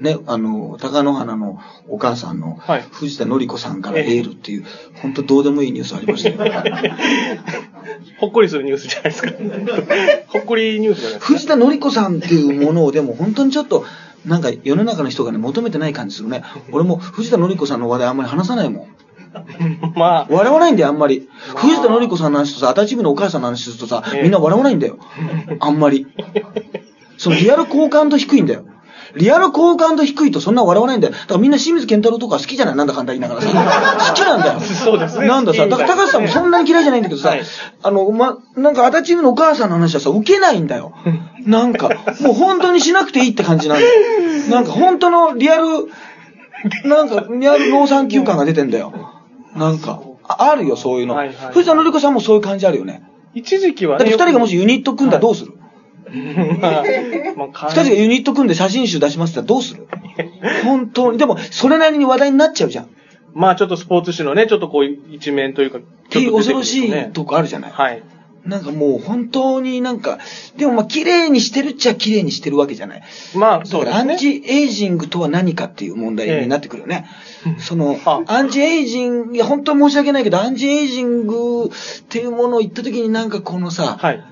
[0.00, 4.64] ね、あの、高野花のお母さんのはい藤田紀子さんからエールっていう、
[5.02, 6.36] 本当どうでもいいニュースありましたよ。
[8.18, 9.30] ほっこりするニュースじゃないですか。
[10.28, 11.34] ほっこりニュースじゃないですか。
[11.34, 13.84] 藤田紀子さんっていうものをでも本当にちょっと、
[14.24, 16.42] なんか世の中の人がね、求めてない感じするね。
[16.72, 18.95] 俺も藤田紀子さんの話題あんまり話さないもん。
[19.96, 21.28] まあ、笑わないんだよ、あんまり。
[21.54, 24.98] まあ藤田紀子さんの話とさ、足立区のお母さんの話するとさ、ええみんな笑わないんだよ。
[25.60, 26.06] あんまり。
[27.18, 28.64] そのリアル好感度低いんだよ。
[29.14, 31.14] リアル好感度低いとそんな笑わないんだよ。
[31.14, 32.76] だからみんな清水健太郎とか好きじゃない？
[32.76, 33.48] なんだかんだ言いながらさ。
[34.10, 34.60] 好きなんだよ。
[34.60, 37.42] そうですねなんださ、だから高橋さんもそんなに嫌いじゃないんだけどさ、はい
[37.82, 40.92] あの、ま、なんか足立区のお母さんの話はさ、受けないんだよ。
[41.46, 41.88] なんか、
[42.20, 43.90] もう本当にしなくていいって感じなんだよ。
[44.50, 45.64] なんか本当のリアル、
[46.84, 48.92] なんかリアル農産休感が出てんだよ。
[49.56, 51.14] なんか、ああるよ、そういうの。
[51.14, 53.02] はいはい藤田紀子さんもそういう感じあるよね。
[53.34, 54.04] 一時期はね。
[54.04, 55.52] だって二人がもしユニット組んだらどうする、
[56.60, 56.84] まあ、
[57.36, 59.86] まあ、二人がユニット組んで写真集出しますって言ったらどうする？
[60.64, 61.18] 本当に。
[61.18, 62.84] でも、それなりに話題になっちゃうじゃん。
[62.84, 62.88] っ
[63.34, 67.70] まあちょっとスポーツ紙のね、ちょっとこう一面というか、ていう恐ろしいとこあるじゃない？
[67.72, 68.02] はい。
[68.46, 70.18] なんかもう本当になんか、
[70.56, 73.02] でもまあ綺麗にしてるっちゃ綺麗にしてるわけじゃない。
[73.34, 74.12] まあ、そうですね。
[74.12, 77.06] アンチエイジングとは何かっていう問題になってくるよね。
[77.58, 81.70] そのあ、アンチエイジング、いや本当に申し訳ないけど、アンチエイジングっ
[82.08, 84.24] ていうものを言った時になんかこのさ、はい。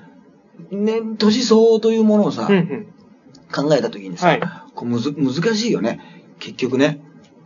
[0.71, 2.87] ね、年相応というものをさ、うんうん。
[3.53, 4.41] 考えた時にさ、はい
[4.75, 6.01] こうむず難しいよね。
[6.39, 7.01] 結局ね。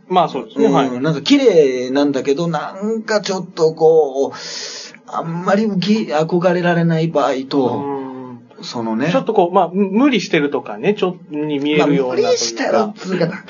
[0.08, 0.66] まあそうですね。
[0.66, 0.88] はい。
[0.88, 4.36] うん、なんか綺麗なんだけど、なんかちょっとこう、
[5.12, 8.10] あんまり憧れられない場合と、うん
[8.62, 9.10] そのね。
[9.10, 12.14] ちょっとこう、まあ、む無理してるとかね、ちょっとに見えまあ、るような。
[12.16, 13.44] 無理したら、つうかな、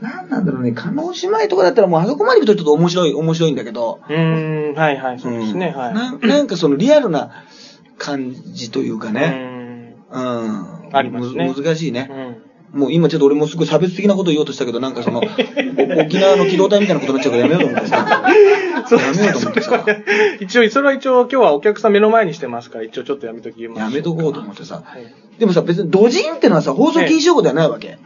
[0.00, 5.88] なんなんだろうね、加納姉妹とかだったらもうあそこまで行くとちょっと面白い、面白いんだけど、うーん、はいはい、そうですね、はい。
[5.90, 7.30] うんななんかそのリアルな
[7.96, 10.96] 感じというかうね、ーんうん。
[10.96, 12.10] ありますねむ難しいね。
[12.74, 18.24] うんもう今ちょっと俺もすごい差別的なこと言おうとしたけど、なんかその、お沖縄の機動隊みたいなことになっちゃうからやめようと思ってさ。
[18.88, 19.86] そうやめようと思ってさ。
[20.40, 23.80] 一応、それは一応今日はお客さん目の前にしてますから、一応ちょっとやめときます。
[23.80, 24.82] やめとこうと思ってさ。
[24.84, 27.98] はいでもさ、別にドジンってのはさ、放送禁止用語ではないわけ。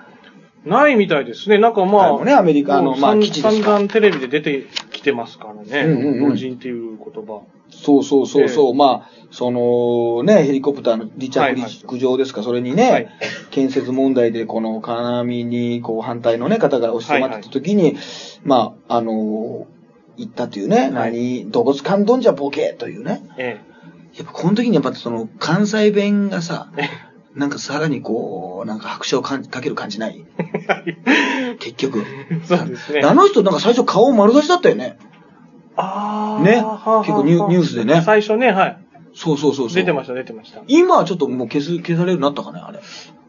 [0.65, 1.59] ないみたいですね。
[1.59, 5.93] なんかまあ、ねアメリカのまあ基地ですか散々テレビで出てきてますからね。
[5.93, 7.43] うんうんうん老人っていう言葉。
[7.71, 8.73] そうそうそうそう。
[8.73, 13.09] えまあ、そのね、ヘリコプターの離着陸場ですか、それにね、はい
[13.51, 17.97] 建設問題でこの金網にこう反対のね、方が押し迫ってた時に、
[18.45, 19.67] まあ、あの
[20.17, 23.23] 言ったというね、はい何、どこつかんどんじゃボケというね。
[23.37, 23.61] え
[24.17, 26.89] やっぱこの時にやっぱその関西弁がさ、え。
[27.35, 30.25] なんかさらにこう、なんか拍車をかける感じない？
[31.61, 32.05] 結局。
[32.45, 33.01] そうですね。
[33.05, 34.99] あの人なんか最初顔丸出しだったよね。
[35.81, 36.43] ああ。
[36.43, 38.79] ね結構ニュニュースでね最初ね、はい。
[39.15, 39.77] そうそうそうそう。
[39.77, 40.61] 出てました、出てました。
[40.67, 42.81] 今はちょっともう消す、消されるようになったかね、あれ。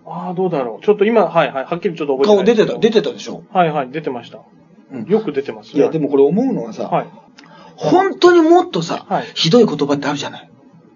[0.06, 0.86] ああ、どうだろう。
[0.86, 1.66] ちょっと今、はいはい。
[1.66, 3.44] はっきりちょっと覚えて顔出てた、ないですけど出てたでしょ？
[3.54, 4.40] はいはい、出てました。
[4.92, 5.80] うんよく出てますね。
[5.82, 7.08] いや、でもこれ思うのはさ、はい。
[7.76, 10.50] 本当にもっとさ、はいひどい言葉ってあるじゃない？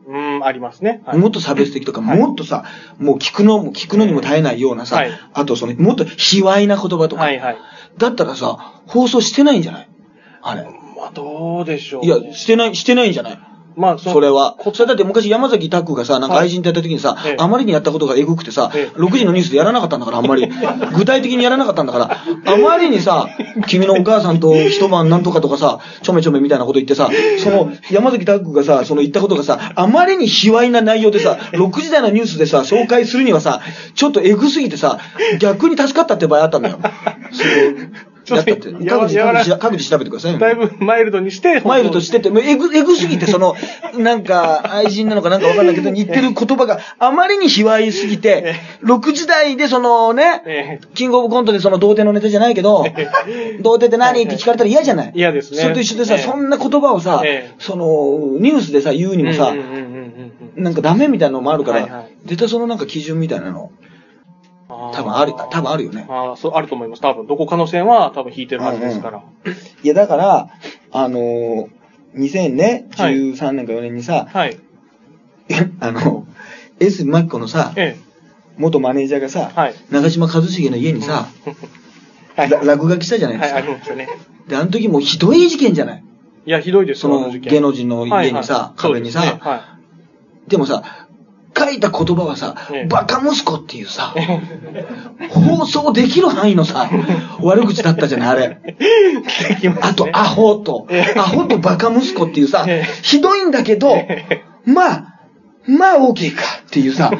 [0.08, 1.02] うーん、ありますね。
[1.06, 2.66] はいもっと差別的とか、はいもっとさ、
[2.98, 7.58] もう聞くのも、聞くのにも耐えないようなさ、はいあとその、もっと卑猥な言葉とか、はいはい。
[7.98, 9.90] だったらさ、放送してないんじゃない？
[10.42, 10.68] あれ。
[11.04, 12.06] まあ、どうでしょう。
[12.06, 13.40] いや、してない、してないんじゃない
[13.76, 14.72] まあ、それはこ。
[14.74, 20.48] それだって昔山崎拓がさ、なんか愛人とやった時にさ、ええあまりにやったことがエグくてさ、ええ6時のニュースでやらなかったんだから、あんまり。
[20.96, 23.28] 具体的にやらなかったんだから、あまりにさ、
[23.68, 33.62] 君のお母さんと一晩なんとかとかさ、ちょめちょめみたいなこと言ってさ、その山崎拓がさ、その言ったことがさ、あまりに卑猥な内容でさ、6時台のニュースでさ、紹介するにはさ、
[33.96, 35.00] ちょっとエグすぎてさ、
[35.40, 36.78] 逆に助かったって場合あったんだよ。
[38.26, 38.70] そう、やったって。
[38.70, 40.40] や各自、各自、各自調べてくださいよ。
[40.40, 43.56] だいぶマイルドにして、マイルドしてて、もうエグ、エグすぎて、その、
[43.98, 52.86] なんか、愛人なのかなんかわかんないけど、 言ってる言葉があまりに卑猥すぎて、6時台でそのね、えキングオブコントでその童貞のネタじゃないけど、
[53.62, 55.12] 童貞って何って聞かれたら嫌じゃない。
[55.16, 55.62] 嫌ですね。
[55.62, 56.22] それと一緒でさ、ええ。
[56.22, 59.54] そんな言葉をさええ、その、ニュースでさ、言うにもさ
[60.56, 63.72] なんかダメみたいなのもあるから絶対そのなんか基準みたいなの、
[64.92, 67.02] 多分ある多分あるよねああ、そう、あると思います。
[67.02, 69.24] 多分、どこかの線は多分引いてるはずですから。
[69.84, 70.50] いや、だから、
[70.92, 71.70] あのー、
[72.16, 74.58] 2000ね、はい13年か4年にさ、はい。
[75.80, 76.26] あの、
[76.80, 77.98] S マキコのさ、え
[78.58, 81.56] 元マネージャーがさ、はい長嶋一茂の家にさ、え。
[82.42, 82.50] はい。
[82.50, 83.60] ら落書きしたじゃないではい、すか。
[83.60, 84.08] ありましたね。
[84.48, 86.04] で、あの時もうひどい事件じゃない
[86.46, 89.78] いや、ひどいですその芸能人の家にさはいはい壁にさねは
[90.48, 91.03] でもさ、
[91.56, 94.14] 書いた言葉はさええ、バカ息子っていうさ、
[95.30, 96.90] 放送できる範囲のさ、
[97.42, 98.58] 悪口だったじゃない、あれ。
[99.82, 101.20] あと、アホとえ、え。
[101.20, 103.96] アホとバカ息子っていうさええ、ひどいんだけど、
[104.66, 105.14] まあ、
[105.66, 107.20] まあ OK かっていうさ、もっ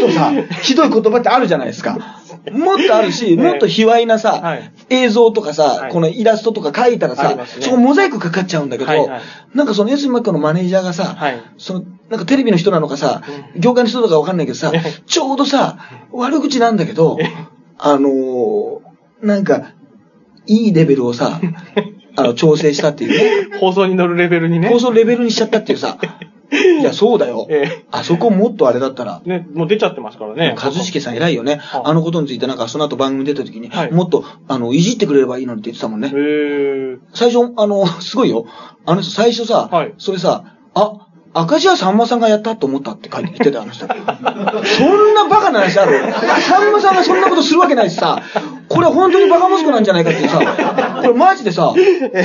[0.00, 2.22] とさ、ひどい言葉ってあるじゃないですか。
[2.50, 3.36] もっとあるし、ええ。
[3.36, 5.92] もっと卑猥なさはい、映像とかさは、い。
[5.92, 9.20] このイラストとか書いたらさそこモザイクかかっちゃうんだけどはいはい、
[9.54, 13.22] なんかその S マックのマネージャーがさはい、その、なんかテレビの人なのかさ、
[13.56, 15.78] 業界の人とかわかんないけどさええ、ちょうどさ、
[16.12, 17.18] 悪口なんだけど、
[17.78, 18.80] あのー、
[19.22, 19.72] なんか、
[20.46, 21.40] いいレベルをさ、
[22.16, 23.58] あの、調整したっていうね。
[23.58, 24.68] 放送に乗るレベルにね。
[24.68, 25.98] 放送レベルにしちゃったっていうさ。
[26.80, 27.46] いや、そうだよ。
[27.50, 29.20] えあそこもっとあれだったら。
[29.26, 29.28] え。
[29.28, 30.54] ね、もう出ちゃってますからね。
[30.56, 31.56] 一茂さん偉いよね。
[31.56, 36.12] はいあのことについてなんかその後番組出た時に、はいもっと、あの、いじってくれればいいのにって言ってたもんねへ。
[36.14, 36.98] え。
[37.12, 38.46] 最初、あの、すごいよ。
[38.84, 41.05] あの人最初さ、はいそれさ、あ、
[41.38, 43.86] 赤字はさんまさんがやったと思ったって書いて言ってたよあの人。
[43.86, 43.92] そ
[44.94, 46.12] んなバカな話ある？
[46.40, 48.22] さんまさんがそんなことするわけないしさ、
[48.68, 50.38] これ本当にバカ息子なんじゃないかってさ、
[50.96, 51.74] これマジでさ、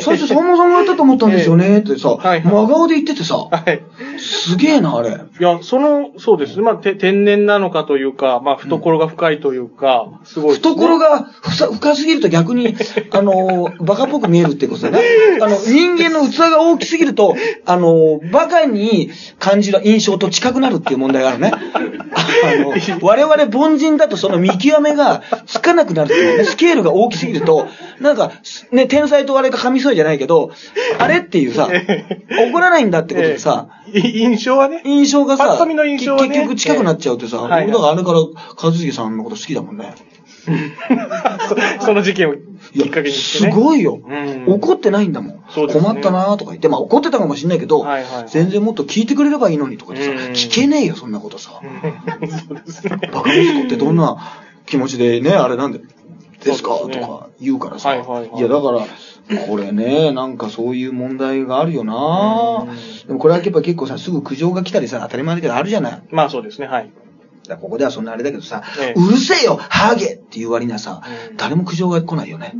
[0.02, 3.84] 最初さんまさんがやったと思ったんですよねってさ、はい真顔で言っててさ、はい。
[4.18, 5.10] すげえな、あれ。
[5.10, 6.62] いや、その、そうですね。
[6.64, 10.58] まあ、て天然なのかというか、まあ、懐が深いというか、すごいね。
[10.58, 12.76] 懐がふさ深すぎると逆に、
[13.12, 15.00] あの、バカっぽく見えるってことだね。
[15.42, 19.01] あの、人間の器が大きすぎると、あの、バカに
[19.40, 21.52] 感じる印象と近くなるっていう問題があるね。
[21.54, 26.44] あの、我々凡人だとその見極めがつかなくなるっていうね。
[26.44, 27.68] スケールが大きすぎると、
[28.00, 28.32] なんか、
[28.72, 30.52] ね、天才とあれが噛みそうじゃないけど、
[30.98, 31.70] あれっていうさ、
[32.50, 34.82] 怒らないんだってことでさ、ええ印象はね。
[34.86, 39.94] 印象がさ、結局近くなっちゃうってさ、ええはい俺だからあれから一茂さんのこと好きだもんね。
[41.80, 42.40] そ その事件をき
[42.82, 43.52] っかけにしてね。
[43.54, 45.40] すごいよ、うん怒ってないんだもん。
[45.50, 51.52] そうですね困ったなとか言って、まあ怒ってたかもしんないけど、はいはいはい全然もっと聞いてくれればいいのにとかってさ、うん聞けねえよ、そんなことさ。
[52.48, 53.10] そうですね。
[53.14, 54.18] バカ息子ってどんな
[54.66, 55.80] 気持ちでね、あれなんで、
[56.44, 56.80] ですか？
[56.88, 57.90] ねとか言うからさ。
[57.90, 58.80] はいはいはいや、だから、
[59.48, 66.02] これね、なんかそういう問題があるよなうんでもこれはやっぱ結構さ、すぐ苦情が来たりさ、当たり前だけどあるじゃない。
[66.10, 66.90] まあそうですね、はい。
[67.48, 72.54] だここではそんなあれだけどさ、ええうるせえよ、ハゲっていう割にはさ、うん誰も苦情が来ないよね。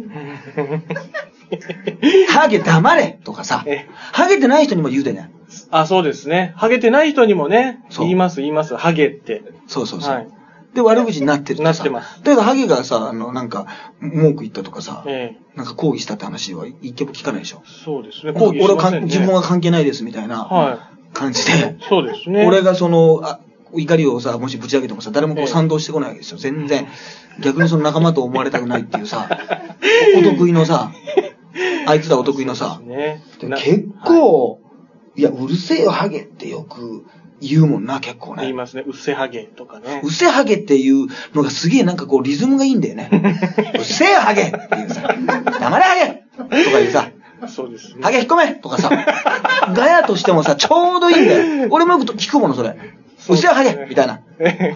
[2.30, 5.32] ハゲ黙れとかさええ、ハゲてない人にも言うでね。
[5.70, 6.54] あ、そうですね。
[6.56, 8.76] ハゲてない人にもね、言います、言います。
[8.78, 9.44] ハゲって。
[9.68, 10.14] そうそうそう。
[10.14, 10.28] はい。
[10.74, 13.68] で、悪口になってるなってますだけど、ハゲがさ、あの、なんか、
[14.00, 17.62] 文句言ったとかさ、ええなんか抗議したって話は一件も聞かないでしょ。
[17.66, 18.32] そうですね。
[18.32, 19.08] 抗議しませんね。
[19.08, 21.84] 自分は関係ないですみたいなは感じで、い。
[21.90, 22.46] そうですね。
[22.48, 23.42] 俺がその、あ
[23.74, 26.38] 怒りをさ、もしぶち上げてもさ、誰もこええう賛同してこないわけですよ。
[26.38, 26.88] 全然。
[27.40, 29.30] 逆にその仲間と思われたくないっていうさ、
[30.18, 30.92] お得意のさ、
[31.86, 33.24] あいつらお得意のさ、ね。
[33.40, 34.60] 結構、
[35.16, 37.06] いや、うるせえよ、ハゲってよく
[37.42, 38.44] 言うもんな、結構ね。
[38.44, 38.84] 言いますね。
[38.86, 40.08] うっせハゲとかねう。
[40.08, 43.10] っせえハゲっていうのがすげえなんかこうリズムがいいんだよね。
[43.76, 47.10] うっせえよ、ハゲっていうさ、黙れハゲとか言うさ、
[47.48, 48.04] そうですね。
[48.04, 48.90] ハゲ引っ込めとかさ、
[49.74, 51.68] ガヤとしてもさ、ちょうどいいんだよ。
[51.72, 52.76] 俺もよく聞くもの、それ。
[53.30, 54.20] うっせえよ、ハゲみたいな。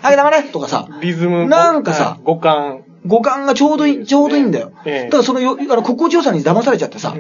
[0.02, 1.48] ハゲ黙れとかさ、リズム。
[1.48, 2.84] なんかさはい五感。
[3.06, 4.72] 五感がちょうどいい、ちょうどいいんだよ。
[4.86, 7.16] ええだそのよ、あの、心地よさに騙されちゃってさ、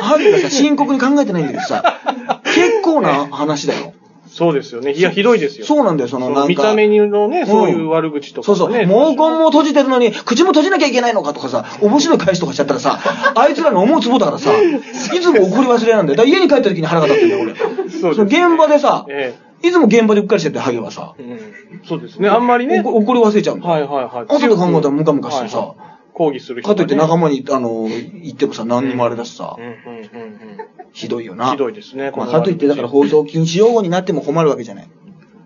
[0.00, 2.00] ハゲがさ、深刻に考えてないんだけどさ、
[2.44, 3.94] 結構な話だよ。
[4.30, 4.92] そうですよね。
[4.92, 5.66] いや、ひどいですよ。
[5.66, 6.48] そうなんだよ、そのなんか。
[6.48, 8.72] 見た目のね、そういう悪口とか、ね、そうそう。
[8.72, 13.00] 毛根も閉じてるのに、口も閉じなきゃいけないのかとかさ、面白い返しとかしちゃったらさ、
[13.34, 16.16] あいつらの思うツボだからさ、いつも怒り忘れなんだよ。
[16.16, 17.90] だ家に帰った時に腹が立ってんだよ、俺。
[17.90, 21.14] そうそ現場でさ、ええ、いつも現場でうっかりしてて、ハゲはさ。
[21.18, 21.38] うん、
[21.84, 22.80] そうですね、あんまりね。
[22.80, 24.24] 怒り忘れちゃうんだはいはいはい。
[24.26, 29.56] 後で考えたらムカムカしてさ、はいはい抗議する人、ね、かといって仲間に、あの、言ってもさ、何にもあれだしさ。
[29.58, 30.58] うんうんうんうん。
[30.92, 31.52] ひどいよな。
[31.52, 32.12] ひどいですね。
[32.14, 34.90] まあ、かといって、だから放送禁止用語になっても困るわけじゃない。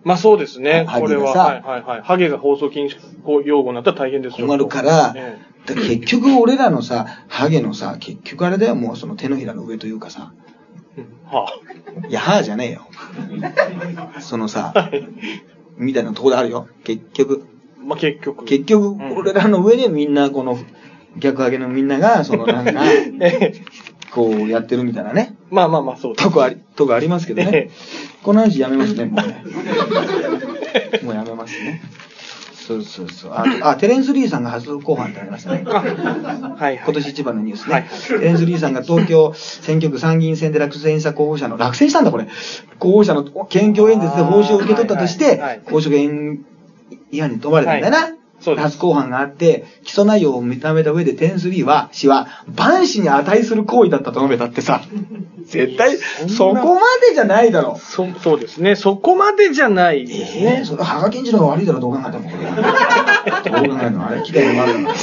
[0.03, 0.87] まあそうですね。
[1.01, 2.03] これは、はいはいはい。
[2.03, 2.99] ハゲが放送禁止
[3.45, 4.47] 用語になったら大変ですよ。
[4.47, 10.35] 困るから、ね、結局俺らのさ、ハゲのさ、結局あれだよ、もうその手のひらの上というかさ。
[11.25, 12.07] はあ。
[12.09, 12.89] いや、はあじゃねえよ。
[14.21, 14.91] そのさ、
[15.77, 16.69] みたいなところあるよ。
[16.85, 17.45] 結局。
[17.85, 18.45] まあ、結局。
[18.45, 20.59] 結局、俺らの上でみんな、この、
[21.17, 22.83] 逆上げのみんなが、そのなんか、
[24.11, 25.35] こうやってるみたいなね。
[25.51, 27.71] まあまあまあ、そうとこあり、とこありますけどね。
[28.23, 29.43] この話やめますね、もうね。
[31.03, 31.83] もうやめますね。
[32.67, 33.33] そうそうそう。
[33.33, 35.65] あ、あテレンス・リーさんが初公判ってありましたね。
[35.69, 36.81] はい、はい。
[36.83, 37.75] 今年一番のニュースね。
[37.75, 37.85] はい、
[38.21, 42.27] テレンス・リーさんが東京選挙区参議院選で落選した候補者の、落選したんだこれ。
[42.79, 48.24] 候補者の県挙演説で報酬を受け取ったとして、公職違反に問われたんだよな。
[48.57, 54.83] 初公判があって、起訴内容を認めた上でテンスリーは、氏は、万死に値する行為だったと述べたってさ、
[55.47, 55.97] 絶対、
[56.29, 57.79] そこまでじゃないだろ。
[57.79, 58.77] そ、そうですね。
[58.77, 60.57] そこまでじゃないですね。
[60.59, 62.31] えー、それ、羽賀健二の方が悪いだろ、どう考えても。
[63.67, 64.95] どう考えても、あれ、希代の悪だ。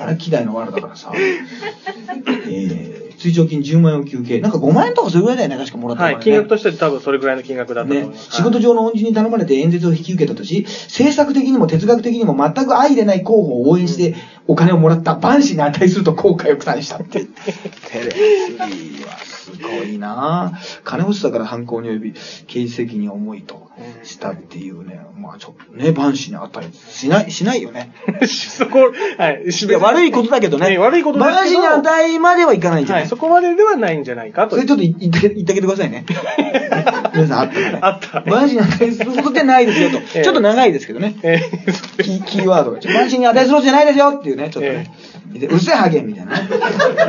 [0.00, 1.12] あれ、希代の悪だからさ。
[1.16, 2.93] えー
[3.24, 4.40] 追徴金10万円を休憩。
[4.40, 8.28] なんか5万円とかそれぐらいだよね、確かもらった、ね、はい、金額としては多分それぐらいの金額だったと思います。
[8.28, 14.14] ね、仕事上の恩人に頼まれて演説を引き受けたとし、政策的にも哲学的にも全く相入れない候補を応援して
[14.46, 17.24] お金をもらった万死に値すると後悔を下したって。
[17.90, 22.14] テレビはすごいな金欲しさから犯行に及び、
[22.46, 23.70] 刑事責任を重いと
[24.02, 27.92] したっていうね、まあちょっとね、万死に値しない、しないよね。
[28.26, 29.44] そこ、はい。
[29.44, 30.78] いや悪いことだけどね。
[30.78, 31.36] 悪いことだけど。
[31.36, 34.56] 万死に値まではいかないんじゃない、はい、そこまでではないんじゃないかと。
[34.56, 36.04] それちょっと言って言ってあげてくださいね。
[37.14, 37.78] 皆さんあったらね。
[37.80, 38.30] あった、ね。
[38.30, 39.96] 万死に値することでないですよと。
[40.14, 41.16] えー、ちょっと長いですけどね。
[41.22, 42.78] えー、キーキーワードが。
[42.92, 44.90] 万死に値することじゃないですよっていうね、ちょっとね。
[45.34, 46.48] えー、うっせえハゲみたいなね。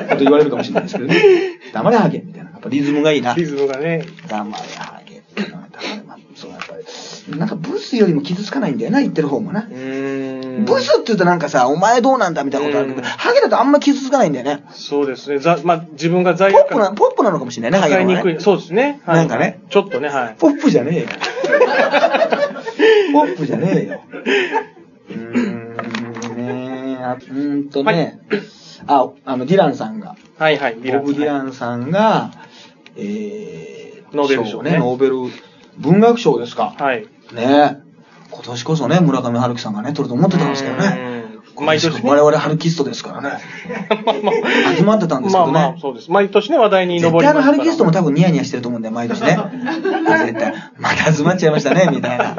[0.09, 1.15] こと言われるかもしれないですけどね。
[1.73, 2.51] 黙れハゲみたいな。
[2.51, 3.35] やっぱリズムがいいな。
[3.35, 4.03] リズムがね。
[4.27, 5.51] 黙れハゲって
[6.35, 6.83] そうやっぱり。
[7.39, 9.61] なんかブスよりも傷つかないんだよな、言ってる方もな。
[9.61, 9.67] ブ
[10.81, 14.63] スって言うとなんかさ、お前どうなんだみたいなことあるけど、ハゲだとあんま傷つかないんだよね。
[14.71, 15.39] そうですね。
[15.39, 16.67] ざまあ、自分が罪悪感。
[16.67, 18.39] ポップな、ポップなのかもしれないね、ハゲは、ね。
[18.39, 18.99] そうですね。
[19.05, 19.61] はい、なんかね。
[19.69, 20.35] ちょっとね、はい。
[20.37, 21.07] ポップじゃねえよ。
[23.13, 24.01] ポップじゃねえよ。
[25.09, 28.19] うーん、ねあ、うんとね、はい、
[28.87, 30.15] あ、あの、ディランさんが。
[30.37, 31.01] はいはい、ディラン。
[31.01, 32.31] ボブ・ディランさんが、
[32.97, 34.77] えー、ノーベル賞ね。
[34.77, 35.15] ノーベル
[35.77, 36.73] 文学賞ですか。
[36.77, 37.07] はい。
[37.33, 37.81] ね
[38.31, 41.15] 今年こそね、村上春樹さんがね、取ると思ってたんですけどね。
[41.57, 43.39] 毎年、ね、我々春キストですからね。
[44.05, 44.31] まあま
[44.73, 45.53] あ、集まってたんですけどね。
[45.53, 46.11] まあまあ、そうです。
[46.11, 49.37] 毎年ね、話題に上ります絶対あの春キストも多分ニヤニヤしてると思うんだよ、毎年ね。
[50.25, 50.53] 絶対。
[50.77, 52.35] また集まっちゃいましたね、みたいな。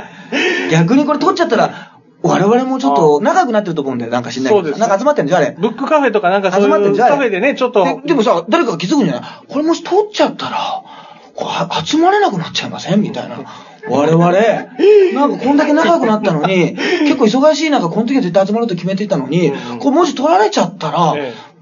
[0.71, 4.65] 逆にこれ取っちゃったら、我々もちょっと長くなってると思うんだよ、なんか知んないけど。
[4.65, 4.81] そうです。
[4.81, 5.57] なんか集まってんじゃあれ。
[5.59, 7.85] ブックカフェとかなんかそういうカフェでね、ちょっと。
[7.85, 9.23] ででもさ、誰かが気づくんじゃない？
[9.49, 10.85] これもし取っちゃったら、
[11.85, 13.01] 集まれなくなっちゃいません？
[13.01, 13.39] みたいな。
[13.89, 14.33] 我々、
[15.15, 16.75] なんかこんだけ長くなったのに、
[17.07, 21.15] 結構忙しい中、この時は絶対集まると決めていたのに、これもし取られちゃったら、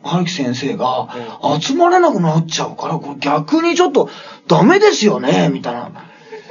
[0.02, 1.08] 春樹先生が
[1.60, 4.08] 集まれなくなっちゃうから、これ逆にちょっと
[4.48, 5.90] ダメですよね、みたいな。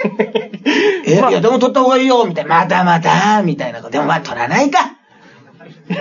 [1.05, 2.55] え、まあ、いや、でも取った方がいいよ、みたいな。
[2.59, 3.81] またまた、みたいな。
[3.81, 4.91] でもまあ、取らないか。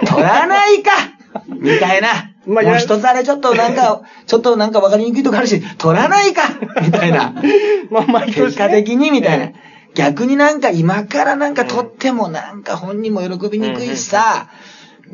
[0.07, 0.91] 取らないか
[1.49, 2.09] みたいな。
[2.47, 6.43] まあ、もう一つあれちょっとなんか、 ちょっとなんか分かりにくいとこあるし、取らないか
[6.81, 7.33] みたいな。
[7.91, 9.49] まあ、毎年、結果的にみたいな。
[9.95, 14.47] 逆になんか今からなんか取ってもなんか本人も喜びにくいしさ、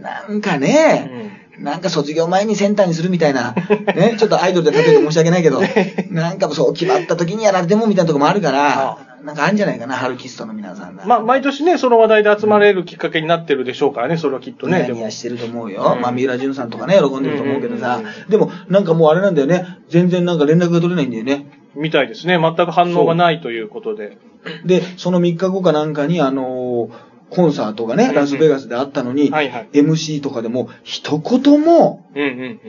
[0.00, 5.60] なんかね、なんか卒業前にセンターにするみたいな、ね、 ちょっとアイドルで例えて申し訳ないけど、
[6.10, 11.04] なんかそう決まった時にやられてもみたいなとこもあるから、なんかあるんじゃないかな、ハルキストの皆さんが。
[11.04, 14.88] まあ、毎年ね、その話題で集まれるきっかけになってるでしょうからね、それはきっとね。
[14.92, 15.94] ニヤしてると思うよ。
[15.96, 21.46] うん、まあ、三浦淳さんとかね、喜んでると思うけどさ、でも、なんかもうあれなんだよね、全然なんか連絡が取れないんだよね。
[21.74, 22.38] みたいですね。
[22.38, 24.18] 全く反応がないということで。
[24.64, 32.04] で、その3日後かなんかに、あのーコンサートがね、ラスベガスであったのに、はいはい、MC とかでも一言も、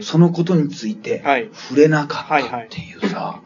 [0.02, 3.42] そのことについて触れなかったっていうさ、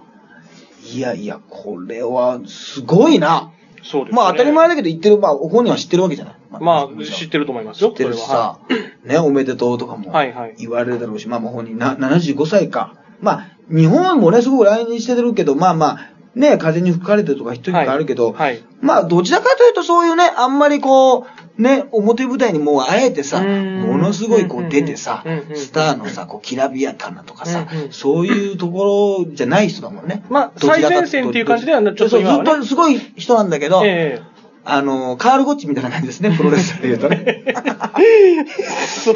[0.91, 3.51] いやいや、これはすごいな。
[3.83, 4.17] そうですね。
[4.17, 6.35] まあ当たり前だけど言ってる、まあ本人は知ってるわけじゃない。
[6.49, 7.89] まあ、まあ、知ってると思いますよ。
[7.89, 8.59] 知ってるしさ、
[9.03, 10.13] ね、おめでとうとかも
[10.57, 12.95] 言われるだろうし、まあ本人な75歳か。
[13.21, 30.23] まあ、日本もね、すごく来日してるけど、まあまあ、ね、風に吹かれてとか一時があるけど、はいはいまあ、どちらかというとそういうね、あんまりこう、ね、表舞台にもうあえてさ、うんものすごいこう出てさスターのさ、こう、きらびやかなとかさそういうところじゃない人だもんね。
[30.29, 34.21] まあ最前線っていう感じではちょっと今はねずっとすごい人なんだけど、え
[34.65, 37.43] あの、カール・ゴッチみたいな感じですね、プロレスで言うとね。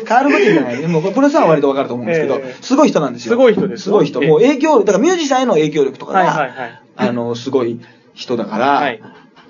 [0.06, 3.32] カール・ゴッチみたいな感じで、もうプロレスは割とわかると思うんですけど、ええすごい人なんですよ。
[3.32, 4.21] すごい人ですすごい人。
[4.21, 7.79] ええもう影響力、だからミュージシャンへの影響力とかが、はいはいはい あの、すごい
[8.13, 9.01] 人だから、はい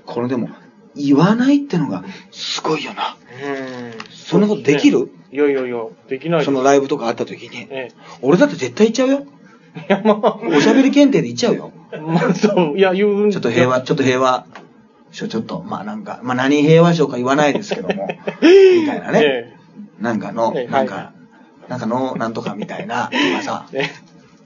[0.05, 0.49] このでも、
[0.95, 3.17] 言わないってのがすごいよな。
[3.41, 4.15] えうん。
[4.15, 5.11] そんなことできる？
[5.31, 7.67] いやいやいや、できないそのライブとかあった時に。
[7.69, 7.89] え
[8.21, 9.25] 俺だって絶対行っちゃうよ。
[9.75, 9.79] え。
[9.79, 11.71] いや、まあ、おしゃべり検定で行っちゃうよ。
[12.01, 14.45] まあ、そう、いや、言うんちょっと平和、ちょっと平和。
[15.11, 18.07] ちょ、ちょっと、まあなんか、まあ何平和賞か言わないですけども、
[18.41, 19.19] みたいなね。
[19.23, 19.53] え
[19.99, 21.13] なんかの、ええはいなんか、
[21.67, 23.89] なんかの、なんとかみたいな、とかさ、 え。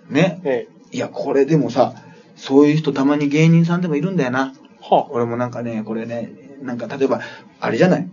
[0.10, 0.42] ね。
[0.44, 0.96] ええ。
[0.96, 1.94] いや、これでもさ、
[2.42, 4.52] そういう人たまに芸人さんでもいるんだよな。
[4.82, 6.32] は俺もなんかね、これね、
[6.64, 7.22] なんか例えば、
[7.60, 8.08] あれじゃない？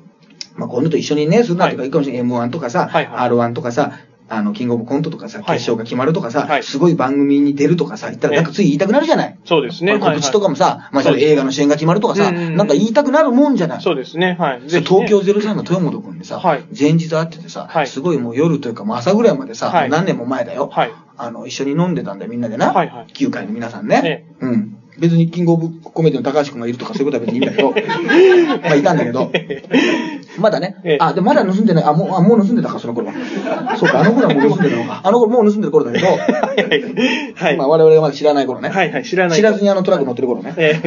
[0.55, 2.29] まあ、今度と一緒にね、するなとかいいかもしれない。
[2.29, 3.99] M1 とかさ、はいはい R1 とかさ、
[4.31, 9.38] あの、キングオブコントとかさ、決はい勝が決まるとかさ、はいすごい番組に出るとかさ、言ったらなんかつい言いたくなるじゃない？
[9.45, 9.99] そうですね。
[9.99, 13.81] 告知とかもさ、まあ、そうです映画の主演が決まるとかさ、なんか言いたくなるもんじゃない？
[13.83, 14.37] そうですね。
[14.38, 14.61] はい。
[14.61, 20.93] ね東京03の豊本君にさ、はい前日会っててさ、はいすごいもう夜というかもう朝ぐらいまでさ、はい何年も前だよ、はい。
[21.17, 22.73] あの、一緒に飲んでたんだよ、みんなでな。
[22.73, 24.27] はいはい9回の皆さんね。
[24.41, 24.75] えうん。
[24.99, 27.71] 別にキングオブコメディの高橋君がいるとかそういうことは別にいいんだけど、
[28.62, 29.31] まあいたんだけど、
[30.38, 33.14] まだねええ、あ、で、まだ盗んでない、あ、もう、あ、もう盗んでたか、その頃は。
[33.77, 35.01] そうか、あの頃はもう盗んでたのか。
[35.05, 37.57] あの頃もう盗んでる頃だけど、はい。
[37.57, 38.68] まあ我々がまだ知らない頃ね。
[38.68, 40.55] はいはい知らない知らずにあのトラック乗ってる頃ね。
[40.57, 40.81] え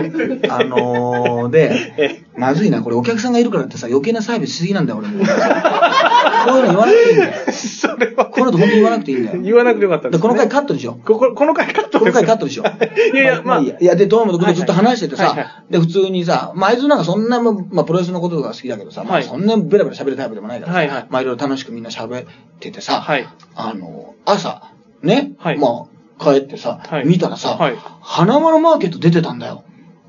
[0.44, 0.48] え。
[0.50, 5.24] あのー、でえ、まずいな、これお客さんがいるからってさ、余計なサービスしすぎなんだよ、俺も。
[6.46, 7.34] こういうの言わなくていいんだよ。
[7.52, 8.26] それは。
[8.26, 9.42] この本当に言わなくていいんだよ。
[9.42, 10.18] 言わなくてよかったです、ね。
[10.18, 10.98] でこの回カットでしょ。
[11.06, 12.12] こここの回カットこの。
[12.12, 12.64] 回カットでしょ。
[12.64, 13.96] いやいや、まあ、いいや。
[13.96, 15.36] で、どうもとずっと話しててさ、
[15.70, 22.28] で、普通にさ、まあ、あいつなんかそんな、まあ、プロレスのこととか好きだけどさ、まあ、はいそんなベラベラ喋るタイプでもないからさ、はいはいまあ、いろいろ楽しくみんな喋っ
[22.60, 23.28] ててさ、はい。
[23.56, 25.88] あの、朝、ね、はいま
[26.20, 29.64] あ、帰ってさ、はい見たらさ、はい花丸マーケット出てたんだよ。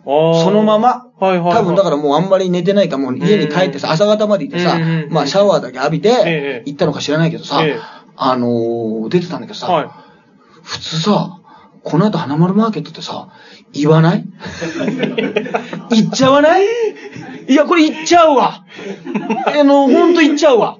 [0.04, 1.06] そのまま。
[1.20, 1.54] はいはいはい。
[1.54, 4.78] 多分だからもうあんまり寝てないからもう家に帰ってさ、朝方まで行ってさ
[5.10, 7.78] まあシャワーだけ浴びてええ、行ったのか知らないけどさええ、
[8.16, 9.88] あのー、出てたんだけどさ、はい。
[10.62, 11.40] 普通さ、
[11.84, 13.28] この後花丸マーケットってさ、
[13.72, 14.24] 言わない？
[15.90, 16.64] 言っちゃわない？
[17.48, 18.61] いや、これ言っちゃうわ。
[19.60, 20.78] あの、ほんと言っちゃうわ。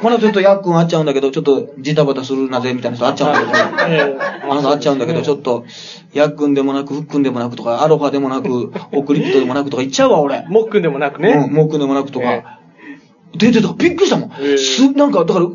[0.00, 5.64] この後ちょっとヤックン会っちゃうんだけど、ちょっとジタバタするなぜみたいな人会っちゃうんだけど、 ええあの人会っちゃうんだけど、ちょっと、
[6.12, 10.44] ヤックンでもなく、フックンでもなくとか、アロハでもなく、オクリプトでもなくとか言っちゃうわ、俺。
[10.48, 11.48] もっくんでもなくうん、ね。
[11.50, 12.60] モックンでもなくとえか。
[13.34, 13.72] 出てた。
[13.72, 14.30] びっくりしたもん。
[14.40, 15.46] ええす、なんか、だから、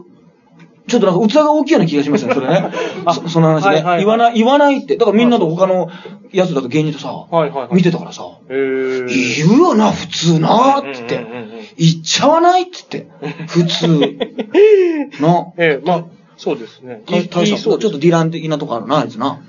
[0.88, 2.72] ちょっとなんか器が大きいような気がしますね、それね。
[3.06, 4.98] あ そその話ね、はいはいはい言わない、言わないって。
[4.98, 5.90] だからみんなと他の
[6.32, 11.16] やつだと芸人とさ、はいはいはい見てたからさ、えー言うよな、普通なーっつって。
[11.16, 13.08] うんうんうんうん言っちゃわないっつって。
[13.48, 13.88] 普通。
[15.22, 15.54] な。
[15.58, 16.04] ええまあ、
[16.38, 17.02] そうですね。
[17.08, 19.40] 大大した、ちょっとディラン的なとこあるな、あいつな。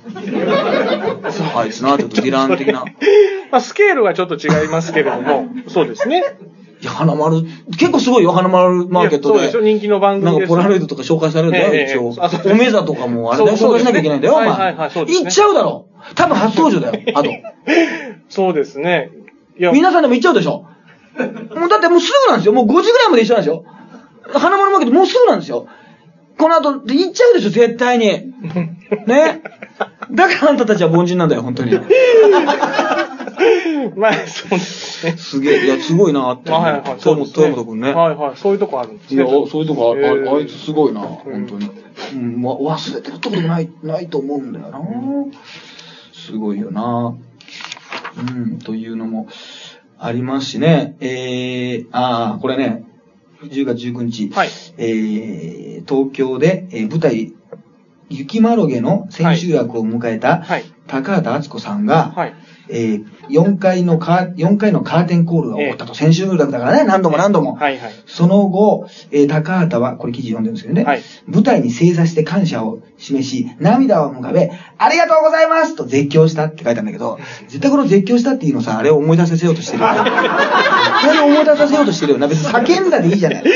[1.57, 2.85] あいつな、ちょっとディラン的な。
[3.51, 6.23] まあ、スケールはちょっと違いますけれども、そうですね。
[6.83, 7.43] いや、花丸、
[7.79, 9.39] 結構すごいよ、花丸マーケットで。
[9.39, 10.33] そうですよ、人気の番組。
[10.33, 12.09] なんかポラロイドとか紹介されるんだよ、ええ一応。
[12.09, 14.49] おめざとかもあれだよ、そう紹介しなきゃいけないんだよ、お前。
[14.49, 15.87] はいはい行っちゃうだろ。
[16.17, 17.31] 多分初登場だよ、 あと。
[18.29, 19.11] そうですね。
[19.57, 20.67] いや、皆さんでも行っちゃうでしょ。
[21.55, 22.53] もうだってもうすぐなんですよ。
[22.53, 23.65] もう5時ぐらいまで一緒なんですよ。
[24.33, 25.69] 花丸マーケットもうすぐなんですよ。
[26.37, 28.33] この後、で行っちゃうでしょ、絶対に。
[29.07, 29.43] ね。
[30.11, 31.79] だからあんたたちは凡人なんだよ、本当に。
[33.97, 35.17] まあ、そうですね。
[35.17, 35.65] すげえ。
[35.65, 36.51] いや、すごいなって。
[36.51, 36.83] はいはい。
[36.99, 37.93] 豊本、豊本君ね。
[37.93, 38.37] はいはい。
[38.37, 39.23] そういうとこあるんですね。
[39.23, 41.71] いや、そういうとこあ、えーああいつすごいな、本当に。
[42.15, 44.81] うん、ま忘れてるとこない、ないと思うんだよな。
[46.13, 47.15] すごいよな。
[48.17, 49.29] うん、というのも
[49.99, 50.97] ありますしね。
[51.01, 52.85] えー、ああ、これね、
[53.45, 57.33] 10月19日、はいえー、東京で、えー舞台、
[58.17, 60.65] 雪まろげの千秋役を迎えた、はい。
[60.87, 62.35] 高畑敦子さんが、はい。
[62.69, 67.55] えー、4回のカー、4回のカーテンコールが起こったと、千秋楽だからね、何度も何度も。
[67.55, 67.93] はいはい。
[68.07, 77.19] その後、えー高畑は、これ記事読んでるんですけどね、はい舞台に正座して感謝を示し、涙を浮かべ、ありがとうございますと絶叫したって書いてあるんだけど、
[77.49, 80.11] 絶対この絶叫したっていうのさ、あれを思い出させようとしてるよね。
[80.11, 80.17] 絶
[81.03, 82.29] 対に思い出させようとしてるよな。
[82.29, 83.43] 別に叫んだでいいじゃない。
[83.43, 83.51] と、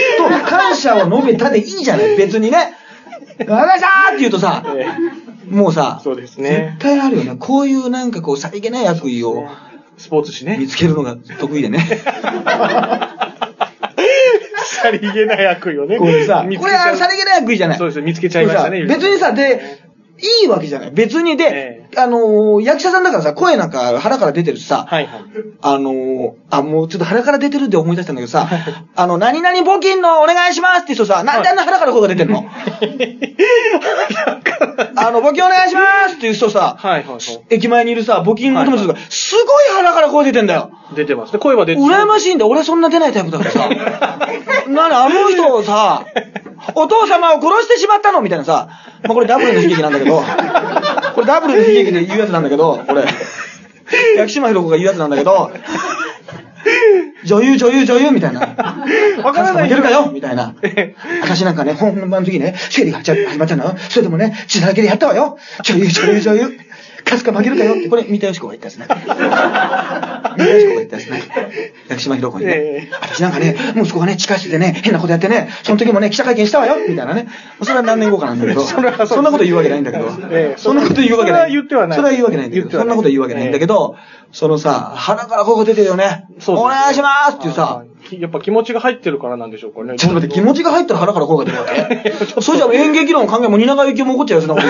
[0.48, 2.16] 感謝を述べたでいいじゃない。
[2.16, 2.74] 別にね。
[3.38, 4.86] ありがとうございましたって言うとさ、え
[5.50, 7.36] もうさ、そうですね絶対あるよね。
[7.38, 9.66] こういうなんかこう、さりげない悪意をー
[9.96, 10.58] スポーツ紙ね。
[10.58, 11.78] 見つけるのが得意でね。
[14.64, 15.98] さりげない悪意をね。
[15.98, 17.78] これさ、これさりげない悪意じゃない。
[17.78, 19.80] そうですね見つけちゃいましたね別にさ、で、
[20.42, 20.90] いいわけじゃない。
[20.90, 25.24] 別にで、あのー役者さんだからさ、声なんか腹から出てるしさ、はいはい。
[25.62, 28.48] あのーあ、もうちょっと腹から出てるって思い出したんだけどさ、
[28.94, 32.44] あの、何々募金のお願いしますって人さ、なんであんな腹から声が出てんの
[34.96, 37.18] あの、募金お願いしますっていう人さ、はいはいは
[37.50, 39.44] 駅前にいるさ、募金求めてる人が、すごい
[39.76, 40.70] 腹から声出てんだよ。
[40.92, 40.96] い。
[40.96, 41.38] 出てますね。
[41.38, 42.50] 声は出て羨ましいんだよ。
[42.50, 43.68] 俺そんな出ないタイプだからさ。
[44.68, 46.04] なに、あの人をさ、
[46.74, 48.20] お父様を殺してしまったの？
[48.22, 48.68] みたいなさ、
[49.02, 50.22] まあ、これダブルの悲劇なんだけど、
[51.16, 53.06] これダブルの悲劇で言うやつなんだけど、これ。
[54.18, 55.50] 薬島ひろ子が言うやつなんだけど、
[57.24, 58.40] 女優、女優、女優みたいな。
[59.24, 60.10] わからないいけるかよ？
[60.12, 60.54] みたいな。
[61.22, 63.76] 私なんかね、本番の時ね、生理が始まっちゃうのよ。
[63.88, 65.38] それでもね、血だらけでやったわよ。
[65.62, 66.58] 女優、女優、女優。
[67.06, 68.86] かすか負けるかよって、これ、三田佳子が言ったやつね。
[68.88, 71.22] 三田佳子が言ったやつね。
[71.88, 72.94] 薬島ひろ子にねええ。
[73.00, 77.28] 私なんかね、息子がね、地下室でね、変なことやってね、その時もね、記者会見したわよみたいなね。
[77.62, 81.40] それは何年後かなんだけど、 そそそんなこと言うわけないんだけどええ、そんなこと言うわけない。
[81.42, 83.96] それは言ってはないそれは言うわけないんだけど、そんなこと言うわけないんだけど、
[84.32, 86.26] そのさ、鼻から声が出てるよね。
[86.48, 89.96] お願いしますっていうさは、いやっぱ気持ちが入ってるからなんでしょうかね。
[89.96, 91.66] ちょっと待って、気持ちが入ったら腹から声が出るわ
[92.02, 92.12] け？
[92.40, 94.68] それじゃあ演劇論考えも蜷川幸雄も怒っちゃうよ、そんなこ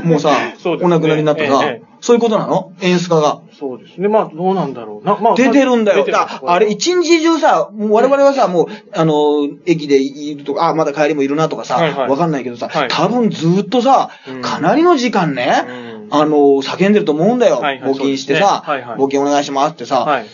[0.00, 0.06] と。
[0.06, 2.72] もうさねお亡くなりになったさええ、そういうことなの？
[2.80, 3.40] 演出家が。
[3.58, 4.08] そうですね。
[4.08, 5.16] まあ、どうなんだろうな。
[5.16, 6.04] まあ、出てるんだよ。
[6.04, 17.60] だあれ、一日中さ、我々はさ、もう、あの、駅でいるとか、あ、まだ帰りもいるなとかさ、はいはいわかんないけどさはい、多分ずっとさうん、かなりの時間ねうん、あの、叫んでると思うんだよ。
[17.60, 20.26] はいはい募金してさねはいはい、募金お願いしますってさ、はい。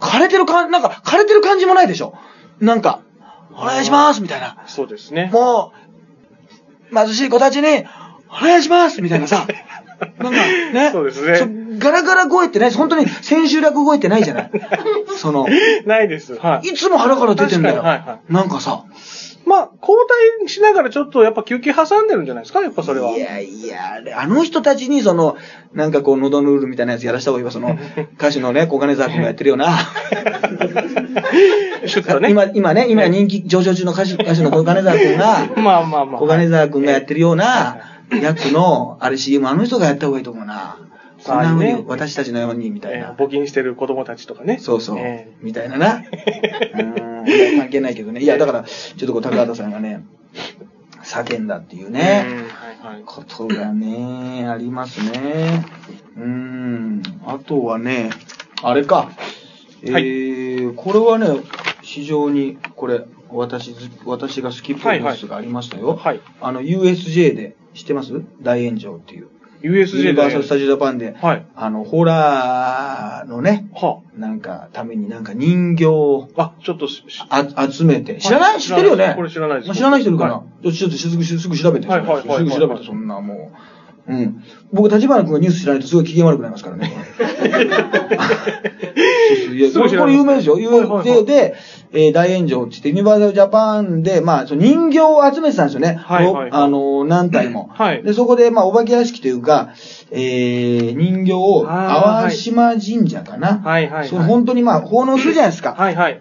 [0.00, 2.14] 枯れてる感、なんか、枯れてる感じもないでしょ。
[2.60, 3.00] なんか、
[3.52, 4.62] お願いしますみたいな。
[4.66, 5.30] そうですね。
[5.32, 5.72] も
[6.92, 7.84] う、貧しい子たちに、
[8.28, 9.46] お願いしますみたいなさ、
[10.18, 11.46] なんかね、そうですねそ
[11.78, 14.50] ガラガラ声ってね、本当に千秋楽声ってないじゃない。
[15.16, 15.46] その、
[15.86, 16.34] ないです。
[16.34, 16.68] はい。
[16.68, 17.82] いつも腹から出てんだよ。
[17.82, 18.84] はいはなんかさ、
[19.46, 19.96] まあ、交
[20.40, 23.10] 代しながらちょっとやっぱ休憩挟んでるんじゃないですかやっぱそれは。
[23.10, 25.36] いやいや、あの人たちにその、
[25.72, 27.76] なんかこう、喉ヌールみたいなやつやらした方がいいわ、その、
[28.16, 29.76] 歌手のね、小金沢君がやってるような。
[32.28, 36.20] 今、今ね、今人気上昇中の歌手、 歌手の小金沢君が、まあまあまあ。
[36.20, 37.78] 小金沢君がやってるような
[38.10, 40.76] やつの、あれ CM、あの人がやった方がいいと思うな。
[41.24, 42.98] こんな風に私たちのように、みたいな。
[42.98, 44.58] えー募金してる子供たちとかね。
[44.60, 45.28] そうそうえ。
[45.40, 45.96] みたいなな。
[45.96, 47.58] うーん。
[47.58, 48.20] 関係ないけどね。
[48.20, 50.04] いや、だから、ちょっとこう、高畑さんがね、
[51.02, 52.24] 叫んだっていうーね。
[52.28, 53.02] うんはいはい。
[53.04, 55.64] ことがね、ありますね。
[56.16, 57.02] うーん。
[57.26, 58.10] あとはね、
[58.62, 59.10] あれか。
[59.82, 61.42] えー、これはね、
[61.82, 65.96] 非常に、これ、私ず、私が好きっぽいニュースがありましたよ。
[65.96, 66.20] はい。
[66.40, 68.22] あの、USJ で、知ってます？
[68.40, 69.28] 大炎上っていう。
[69.62, 70.12] ユ USJ ニで。
[70.12, 71.46] バーサル・スタジオ・ジャパンで、はい。
[71.54, 76.42] あの、ホラーのね、はなんか、ためになんか人形をあ。
[76.42, 76.88] あ、ちょっと
[77.30, 79.14] あ集めて、知らない知ってるよね？
[79.16, 79.74] これ知らないです。
[79.74, 81.88] 知らない人いるかな、はちょちょっとすぐ、すぐ調べて。
[81.88, 83.73] はいはいはいはいすぐ調べて、そんなもう。
[84.06, 84.44] うん。
[84.72, 86.92] 僕、立花君がニュース知らないとすごい機嫌悪くなりますからね。
[89.72, 90.54] そうそうこれ有名ですよ。
[90.54, 91.54] はいはいはい USJ で、
[91.92, 95.94] えー大炎上って言って、ユニバーサルジャパンで、まあ、その人形を集めてたんですよね。
[95.94, 97.68] はいはいはいあの、何体も。
[97.72, 99.70] はいで、そこで、まあ、お化け屋敷というか、
[100.10, 103.58] えー、人形を、淡島神社かな。
[103.58, 105.74] はいはいはいその本当にまあ、奉納するじゃないですか。
[105.74, 106.20] はいはい。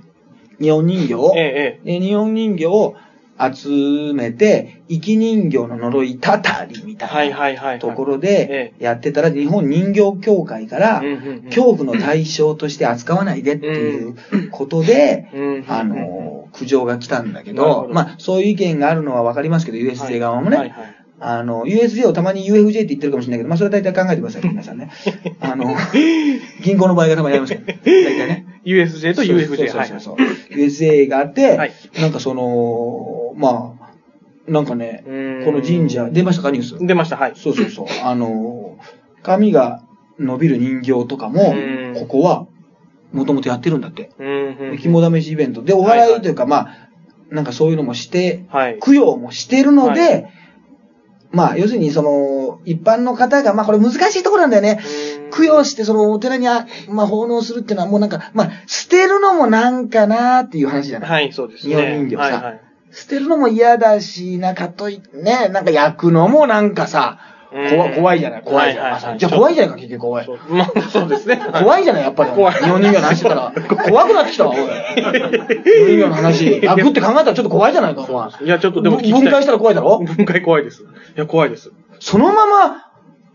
[0.59, 1.33] 日本人形を。
[1.35, 2.95] ええ、日本人形を
[3.39, 7.29] 集めて、生き人形の呪いたたりみたはい
[7.73, 7.79] いな。
[7.79, 11.01] ところえでやってたら、日本人形協会から
[11.45, 14.15] 恐怖の対象として扱わないでっていう
[14.51, 20.73] ことで、うんあの、苦情が来たんだけど、まあ、そういう意見があるのはわかりますけど、USJ 側もね。
[21.19, 24.91] あの、USJ をたまに UFJ って言ってるかもしれないけど、まあ、それは大体考えてください、皆さんね。
[25.39, 25.73] あの、
[26.63, 28.52] 銀行の場合がたまにありますけど、大体ね。
[28.65, 29.57] USJ と UFJ。
[29.57, 30.15] そうそうはいそう。
[30.51, 33.83] USJ があって、はいなんかその、まあ、
[34.47, 35.03] なんかね、
[35.45, 36.85] この神社、出ましたか、ニュース？
[36.85, 37.33] 出ました、はい。
[37.35, 37.85] そうそうそう。
[38.03, 38.77] あの、
[39.21, 39.83] 髪が
[40.19, 42.47] 伸びる人形とかもうん、ここは、
[43.11, 44.09] もともとやってるんだって。
[44.81, 45.61] 肝試しイベント。
[45.61, 46.89] で、お祓いというか、まあ、
[47.29, 48.79] なんかそういうのもして、はい。
[48.79, 50.29] 供養もしてるので、は
[51.31, 54.79] まあ、要するに、その、一般の方が、まあ、これ難しいところなんだよね。
[55.35, 61.09] 供養して、その、お寺にあ、まあ、奉納するっていうのは、もうなんか、まあ、捨てるのもなんかなーっていう話じゃない？
[61.09, 61.75] はい、そうですね。
[61.75, 62.61] 日本人形さはいはい
[62.95, 67.17] 捨てるのも嫌だし、なんかとい、ね、なんか焼くのもなんかさ、
[67.71, 68.41] 怖うん怖いじゃない？
[68.43, 68.91] 怖いじゃない？
[68.93, 70.25] はいはいはいじゃあ怖いじゃないか、結局怖い。
[70.27, 71.41] そうまあ、そうですね。
[71.59, 72.29] 怖いじゃない、やっぱり。
[72.31, 73.51] 怖い日本人形の話してたら。
[73.89, 74.57] 怖くなってきたわ、おい。
[74.57, 76.61] 日本人形の話。
[76.63, 78.29] 焼くって考えたらちょっと怖いじゃないか、お前。
[78.45, 79.97] いや、ちょっとでも分解したら怖いだろ？
[80.05, 80.81] 分解怖いです。
[80.83, 80.85] い
[81.19, 81.71] や、怖いです。
[81.99, 82.85] そのまま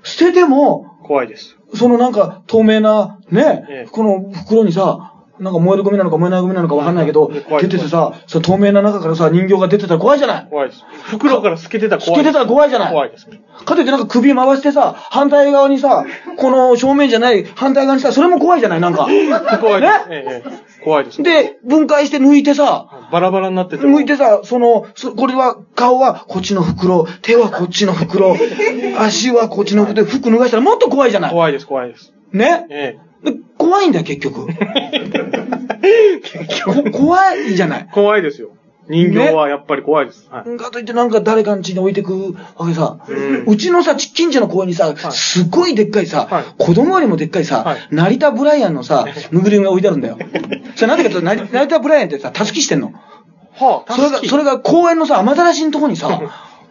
[0.04, 1.56] 捨てても、怖いです。
[1.74, 7.30] そのなんか透明な、ね、ええこの袋にさ、なんか燃えるゴミなのか燃えないゴミなのかわかんないけど、
[7.60, 10.84] 出ててさ、その透明な中からさ、人形が出てたら怖いじゃない怖いです。
[11.04, 12.32] 袋から透けてたら透怖いです。
[12.32, 13.26] けてたら怖いじゃない怖いです。
[13.26, 16.04] かといってなんか首回してさ、反対側にさ、
[16.36, 19.06] この正面じゃない反対側にさ、それも怖いじゃないなんか。
[19.60, 19.80] 怖い。
[19.80, 19.88] ね？
[20.10, 21.22] ええええ怖いです。
[21.22, 23.90] で、分解して抜いてさ、バラバラになってても。
[23.90, 28.34] 向いてさ、その、そこれは、顔はこっちの袋、手はこっちの袋、
[28.98, 31.30] 足はこっちの袋で服脱がしたらもっと怖いじゃない。
[31.30, 32.14] 怖いです、怖いです。
[32.32, 32.66] ね？
[32.70, 34.50] えで怖いんだよ、結局。
[34.50, 36.20] え。
[36.22, 36.90] 結こ局。
[36.90, 37.88] 怖いじゃない。
[37.92, 38.50] 怖いですよ。
[38.88, 40.28] 人形はやっぱり怖いです。
[40.30, 40.56] はい。
[40.56, 43.44] かといってなんか誰かの家に置いてくわけさ、うん。
[43.46, 46.44] うちのさ、ち近所の公園にさ、いすっごいでっかいさ、はい。
[46.56, 47.88] 子供よりもでっかいさ、はい。
[47.90, 50.16] 成田ブライアンのさ、 ぬぐるみが置いてあるんだよ。
[50.74, 52.92] それなんでかというと、成成田ブライアンってさ、たすきしてんの。
[53.58, 56.20] はあ、それが、それが公園のさ、雨ざらしのとこにさ、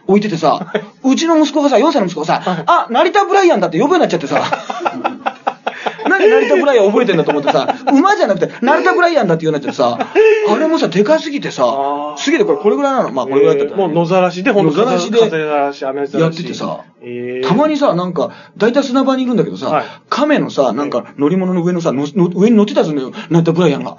[0.08, 0.72] 置いててさ、
[1.04, 4.42] うちの息子がさ、4歳の息子がさ、あ、成田ブライアンだって呼ぶようになっちゃってさ、
[6.08, 9.98] なんで成田ブライアン覚えてんだと思ってさ、馬じゃなくて、成田ブライアンだって言うなっちゃさ、
[10.48, 13.10] あれもさ、でかすぎてさすげえこれ、これぐらいなの。
[13.10, 15.20] まあ、これぐらいだったらもう野ざらしで、ほんと野ざらしで。
[15.20, 23.96] やっててさええたまにさ、なんか、大体砂場にいるんだけどさ、はい亀のさ、なんか乗り物の上のさ、のの上に乗ってたんだよ、成田ブライアンが。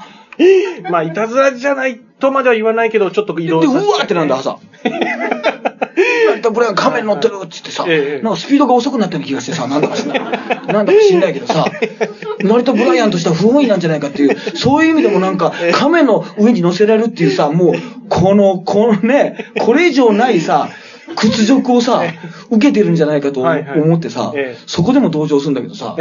[0.89, 4.57] まあ、いたずらじゃないとまでは言わないけど、ちょっと移で、動させうわーってなんだ、朝。
[5.95, 10.19] 成田ブライアン亀に乗ってるっつってさ、ええなんかスピードが遅くなったような気がしてさ、なんだか知んない。
[10.19, 11.65] なんだか知んないけどさ、
[12.39, 17.73] 成田ブライアンとしては不本意なんじゃないかっていう、そういう意味でもなんか、亀の上に乗せられるっていうさ、もう、
[18.09, 20.69] この、このね、これ以上ないさ、
[21.15, 22.03] 屈辱をさ、
[22.49, 25.95] 受けてるんじゃないかと思ってさええ、そこでも同情するんだけどさ、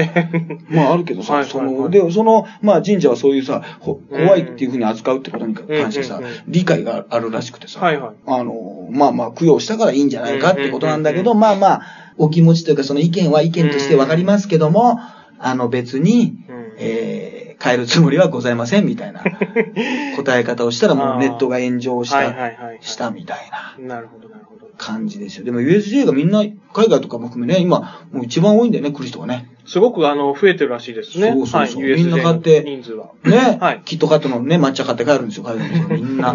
[0.69, 7.81] まああるけどさ、その、で、その、まあ神社はそういうさ、ほ怖いっていうふうに扱うってことに関してさ理解があるらしくてさ、
[8.27, 11.83] あの、まあまあ供養したからいいんじゃないかってことなんだけど、うんまあまあ、
[12.17, 15.01] お気持ちというかその意見は意見としてわかりますけども、
[15.39, 19.23] あの別にうん、えー、変えるつもりはございませんみたいな
[20.17, 22.33] 答え方をしたらもうネットが炎上した。
[22.81, 23.39] したみたい
[23.79, 23.95] な。
[23.97, 24.68] なるほど、なるほど。
[24.79, 25.45] 感じですよ。
[25.45, 26.41] でも USJ がみんな、
[26.73, 29.51] 海外とかも含めね、今、もう一番多いんだよね、来る人がね。
[29.67, 31.33] すごく、あの、増えてるらしいですね。
[31.33, 33.11] そうそうそうはい、みんな買っての人数は。
[33.25, 36.33] ね、はいキットカットのね、抹茶買って帰るんですよ、海外の人みんな。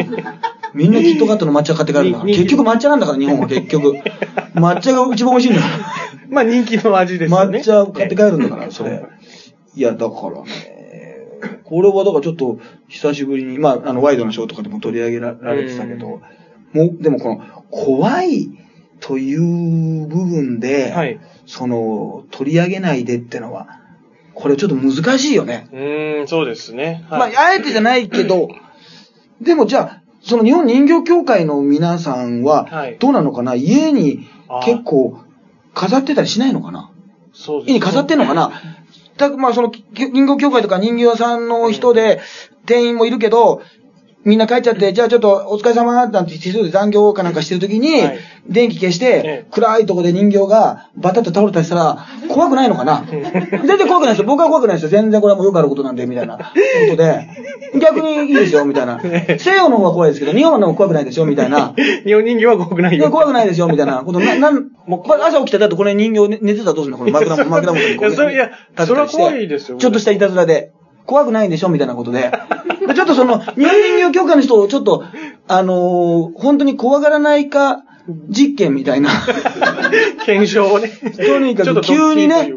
[0.75, 2.29] みんなキットカットの抹茶買って帰るんだから。
[2.29, 3.93] に結局抹茶なんだから、日本は結局。
[4.55, 5.67] 抹茶が一番美味しいんだよ。
[6.29, 7.59] まあ、人気の味ですよね。
[7.59, 9.03] 抹茶を買って帰るんだから、それ。
[9.75, 10.73] いや、だからね、
[11.63, 16.21] これはだからちょっと久しぶりに、まあ、あの、ワイドのショーとかでも取り上げられてたけど、
[16.73, 18.49] もう、でもこの、怖い
[18.99, 21.19] という部分で、はい。
[21.45, 23.79] その、取り上げないでってのは、
[24.33, 25.67] これちょっと難しいよね。
[25.71, 27.05] うーん、そうですね。
[27.09, 27.31] はい。
[27.31, 28.49] まあ、あえてじゃないけど、
[29.41, 35.19] でもじゃあ、その日本人形協会の皆さんははい、どうなのかな、家にあー結構
[35.73, 36.91] 飾ってたりしないのかな？
[37.33, 38.51] そうです家に飾ってんのかな？
[39.17, 42.21] たまあその、き人形協会とか人形屋さんの人で、
[42.65, 43.61] 店員もいるけど、
[44.25, 53.05] みんな帰っちゃって、じゃあちょっとお疲れ様なんて急いで残業かなんかしてるときに、はい電気消しええて、暗いとこで人形がバタッと倒れたりしたら、怖くないのかな？
[53.09, 53.21] 全
[53.65, 54.25] 然怖くないですよ。
[54.25, 54.89] 僕は怖くないですよ。
[54.89, 56.43] 全然これはもうよくあることなんで、みたいなこ
[56.89, 57.29] とで。
[57.79, 58.99] 逆にいいですよ、みたいな。
[59.01, 61.73] 西洋の方が怖いですけど、日本の方が怖くないですよ、みたいな。
[62.05, 63.09] 日本人形は怖くないよ。
[63.09, 64.19] 怖くないですよ、みたいなこと。
[64.21, 66.97] な、なん、もう、朝起きたら、だってこれ人形寝寝てたらどうするの？
[66.97, 68.49] この枕 元、枕元にこういや
[68.85, 70.73] それは怖いですよちょっとしたいたずらで。
[71.05, 71.69] 怖くないでしょ？
[71.69, 72.31] みたいなことで。
[72.87, 75.03] でちょっとその、日本人形協会の人をちょっと、
[75.47, 77.83] あのー本当に怖がらないか
[78.29, 79.09] 実験みたいな。
[80.25, 80.89] 検証をね。
[80.89, 82.53] とにかくちょっと急にね。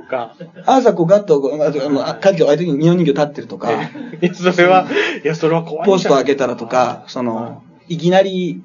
[0.64, 3.76] 朝こうガッと、ああの、あ鍵を開いた時に日本人形立ってるとか、い
[4.20, 4.86] や、それは、
[5.24, 8.62] いや、それは怖いポスト開けたらとか、その、いきなり、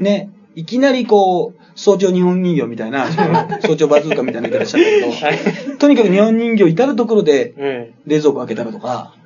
[0.00, 3.06] ね、いきなりこう、早朝日本人形みたいな、
[3.60, 9.23] 早朝バズーカみたいな言い方しちゃったはいけど、とにかく日本人形至るところでえ冷蔵庫開けたらとか、え。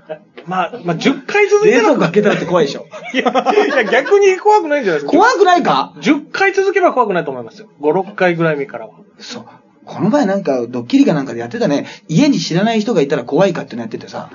[0.49, 2.87] まあ、まあ、10回続け冷蔵庫開けたらって怖いでしょ。
[3.13, 5.13] いや、いや、逆に怖くないんじゃないですか。
[5.13, 7.69] 怖くないか？10回続けば怖くないと思いますよ。
[7.81, 8.95] 5、6回ぐらい目からは。
[9.19, 9.45] そう。
[9.85, 14.31] この前なんか、ドッキリかなんかでやってたね、家に知らない人がいたら怖いかってのやっててさ、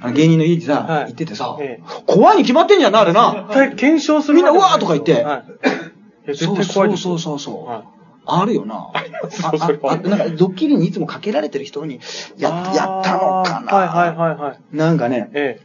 [0.00, 3.46] あの芸人の家にさ、はい行っててさ、ええ怖いに決まってんじゃんな、あれな。
[3.48, 5.22] 絶対検証するみんなうわーとか言ってはい。
[5.22, 7.18] いや、絶そう対怖いですよ。
[7.18, 7.70] そうそうそう。
[7.70, 7.95] はい
[8.26, 8.90] あるよな。
[9.22, 9.52] ますあ
[9.82, 12.00] ああなんか、ドッキリにいつもかけられてる人に、
[12.36, 13.76] や、やったのかな。
[13.76, 14.76] はいはいはいはい。
[14.76, 15.60] なんかね、え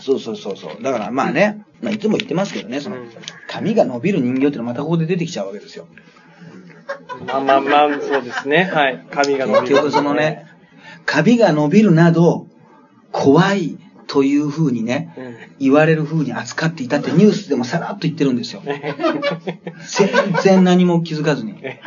[0.00, 0.82] そうそうそうそう。
[0.82, 3.10] だからまあね、まあいつも言ってますけどね、そのうん、
[3.46, 5.86] 髪が伸びる人形ってのはまたここで出てきちゃうわけですよ。
[7.20, 7.24] え。
[7.24, 8.70] まあまあまあ、そうですね。
[8.72, 9.06] はい。
[9.10, 9.74] 髪が伸びる。
[9.74, 10.46] 結局そのね、
[11.04, 12.46] 髪が伸びるなど、
[13.12, 13.78] 怖い
[14.08, 15.34] という風にね、うん。
[15.60, 18.62] 言われる風に扱っていたってニュースでもさらっと言ってるんですよ。
[18.66, 18.94] え
[19.86, 20.08] 全
[20.42, 21.54] 然何も気づかずに。
[21.62, 21.80] え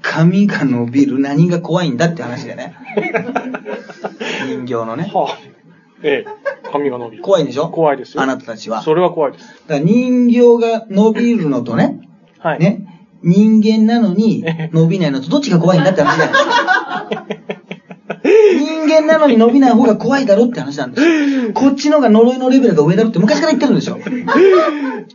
[0.00, 2.74] 髪が伸びる何が怖いんだって話だよね。
[4.48, 5.10] 人形のね。
[5.12, 5.38] はあ。
[6.02, 6.70] ええ。
[6.72, 7.22] 髪が伸びる。
[7.22, 7.68] 怖いんでしょ？
[7.68, 8.22] 怖いですよ。
[8.22, 8.82] あなたたちは。
[8.82, 9.44] それは怖いです。
[9.66, 12.00] だから人形が伸びるのとね、
[12.38, 12.58] はい。。
[12.60, 16.30] ね、人間なのに伸びないのとどっちが怖いんだって話だよ。
[18.24, 21.52] 人間なのに伸びない方が怖いだろって話なんですよ。
[21.52, 23.98] こっちのが呪いのレベルが上だろって昔から言ってるんですよ。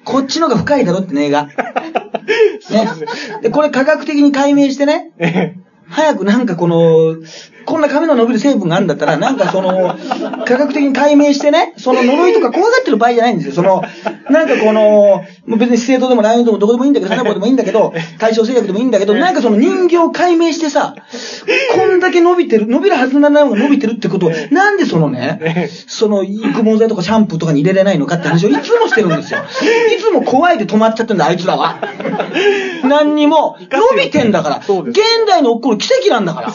[0.04, 1.46] こっちのが深いだろってね、映画。
[1.46, 1.54] ね。
[3.42, 5.56] で、これ科学的に解明してね、え
[5.88, 7.18] 早くなんかこの、
[7.66, 9.96] こんな髪の伸びる成分があるんだったら、なんかその、
[10.46, 13.54] 科学的に解明してね、その呪いとか怖がってる場合じゃないんですよ。
[13.54, 13.84] その、
[14.30, 20.96] なんかこの、別に資生堂でもライオンでもどこでもいいんだけど、サナボでもいいんだけど、対象製薬でもいいんだけど、なんかその人形を解明してさ、
[21.76, 29.40] こんだけ伸びてる、伸びるはずのないのが伸びてるってことを、なんでそのね、その育毛剤とかシャンプーとかに入れれないのかって話をいつもしてるんですよ。
[29.40, 31.80] いつも怖いで止まっちゃってんだ、あいつらは。
[32.84, 34.58] 何にも、伸びてんだから。
[34.58, 34.98] 現
[35.28, 36.54] 代に起こる奇跡なんだから。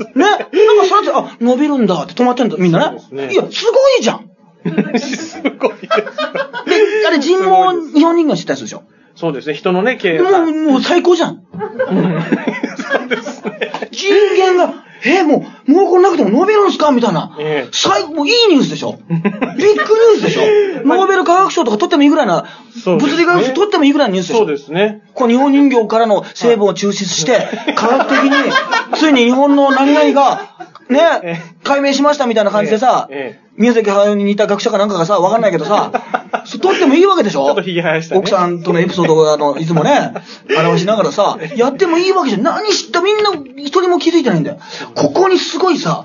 [0.00, 0.10] ね。
[0.14, 0.48] なんか
[0.88, 2.98] それって、あ、伸びるんだって止まってんだ、みんなね。
[3.10, 4.30] ねいや、すごいじゃん。
[4.98, 7.44] すごいであれ人毛、
[7.92, 8.82] 日本人が知ったやつでしょ。
[9.16, 9.54] そうですね。
[9.54, 10.20] 人のね、経営。
[10.20, 11.42] もう、もう最高じゃん。
[11.56, 13.88] そうですね。
[13.92, 14.12] 人
[14.56, 16.90] 間が、えもう、毛根なくても伸びるんすか？
[16.90, 17.36] みたいな。
[17.38, 18.98] ええ最もういいニュースでしょ。
[19.08, 20.42] ビッグニュースでしょ。
[20.86, 22.48] ノーベル化学賞とか取ってもいいぐらいな、ね
[22.86, 24.38] 物理学賞取ってもいいぐらいのニュースでしょ。
[24.40, 25.02] そうですね。
[25.14, 27.46] こう日本人形からの成分を抽出して、
[27.76, 28.52] 科学的に、
[28.96, 30.40] ついに日本の何々が、
[30.88, 35.90] ねえ、解明しましたみたいな感じでさええ、宮崎駿に似た学者かなんかがさ、わかんないけどさ、
[36.44, 37.46] そ取ってもいいわけでしょ？
[37.46, 40.12] ちょっとひげ生やしたね奥さんとのエピソードをあの、いつもね、
[40.58, 42.42] 表しながらさ、やってもいいわけじゃん。
[42.42, 44.58] 何知ったみんな、一人も気づいてないんだよ。
[44.94, 46.04] ここにすごいさ、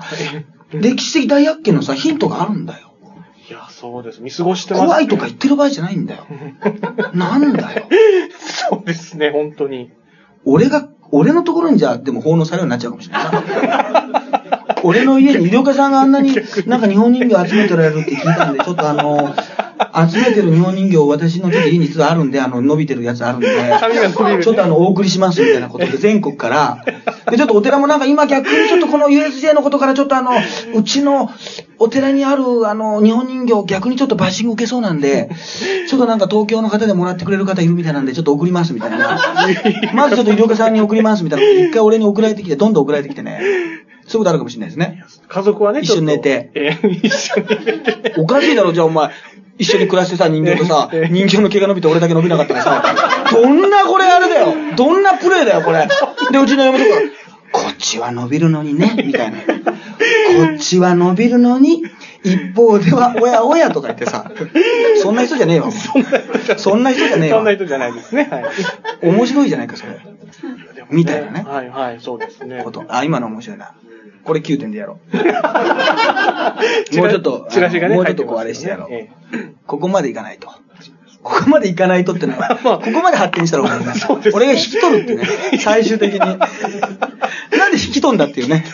[0.72, 2.90] 歴史的大発見のさ、ヒントがあるんだよ。
[3.48, 4.20] いや、そうです。
[4.22, 4.86] 見過ごしてます。
[4.86, 6.24] 怖いとか言ってる場合じゃないんだよ。
[7.14, 7.82] なんだよ。
[8.70, 9.90] そうですね、本当に。
[10.44, 13.24] 俺が、俺のところにじゃあ、でも奉納されるようになっちゃうかもしれない
[13.68, 14.22] な。
[14.84, 16.32] 俺の家に医療家さんがあんなに、
[16.66, 19.34] なんか日本人形集めてられるって聞いたんで、ちょっとあの、
[20.08, 23.48] 集めてる日本人形私のちょっと家に実はあるんで、あの、伸びてるやつあるんで、
[24.42, 26.84] ちょっとあの、お送りしますみたいなことで、全国から。
[27.30, 30.32] で、ちょっとお寺もなんか今逆にちょっとこの USJ のことからちょっとあの、
[30.74, 31.30] うちの
[31.78, 35.30] お寺にあるあの、日本人形逆にちょっとバッシング受けそうなんで、
[35.88, 39.18] ちょっとなんか東京の方でもらってくれる方いるみたいなんで、ちょっと送りますみたいな。
[39.94, 43.40] まずちょっと医療家さんに送りますみたいな一回俺に送られてきて、どんどん送られてきてね。
[44.10, 45.04] そういうことあるかもしれないですね。
[45.28, 46.50] 家族はね、一緒に寝て。
[46.54, 48.14] ええ一緒に寝て。
[48.18, 49.10] おかしいだろ、じゃあお前。
[49.60, 52.82] 一緒に暮らしてさ、人形とさ ええ、人形の毛が伸びて俺だけ伸びなかったらさ、
[53.30, 54.54] どんなこれあれだよ。
[54.74, 55.86] どんなプレイだよ、これ。
[56.32, 57.00] で、うちの嫁とか、
[57.52, 59.36] こっちは伸びるのにね、みたいな。
[59.36, 59.44] こ
[60.54, 61.84] っちは伸びるのに、
[62.24, 64.30] 一方では、おやおやとか言ってさ、
[65.02, 65.70] そんな人じゃねえわ。
[66.56, 67.52] そんな人じゃねえわそんな。
[67.52, 68.28] 人じゃないですね。
[68.30, 68.44] はい。
[69.02, 69.98] 面白いじゃないか、それ。
[70.90, 71.44] みたいなね。
[71.46, 72.62] はいはい、そうですね。
[72.64, 72.84] こと。
[72.88, 73.72] あ、今の面白いな。
[74.24, 75.16] これ9点でやろう。
[76.96, 78.88] もうちょっと、チラシがね、もうちょっとこうあれしてやろう。
[78.90, 80.48] ええここまでいかないと。
[81.22, 83.94] ここまでいかないとってのは、 まあここまで発展したら俺が
[84.32, 85.24] 俺が引き取るってね、
[85.60, 86.18] 最終的に。
[86.18, 88.64] なんで引き取んだっていうね。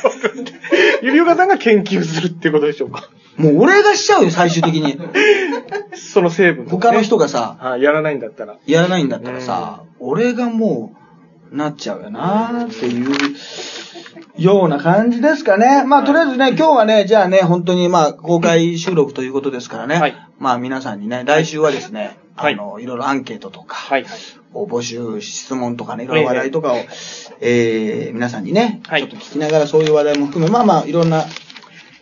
[1.03, 3.09] ゆりおかさんが研究するっていうことでしょうか。
[3.37, 4.99] もう俺がしちゃうよ、最終的に。
[5.95, 8.57] その成分、他の人がさ、はい、やらないんだったら。
[8.67, 10.95] やらないんだったらさ、俺がも
[11.53, 13.15] う、なっちゃうよなっていう、
[14.39, 15.85] ような感じですかね。
[15.85, 19.97] まあ、とりあえずね、今日はね、じゃあね、本当にまあ、公開収録ということですからね。
[19.97, 24.07] はいまあ、皆さんにね、来週はですね、はいあの、いろいろアンケートとか、はい。
[24.53, 26.77] を募集、質問とかね、いろいろ話題とかを、
[27.41, 31.25] えー、皆さんにね、はいちょっと聞きながらそういう話題も含め、まあまあ、いろんな、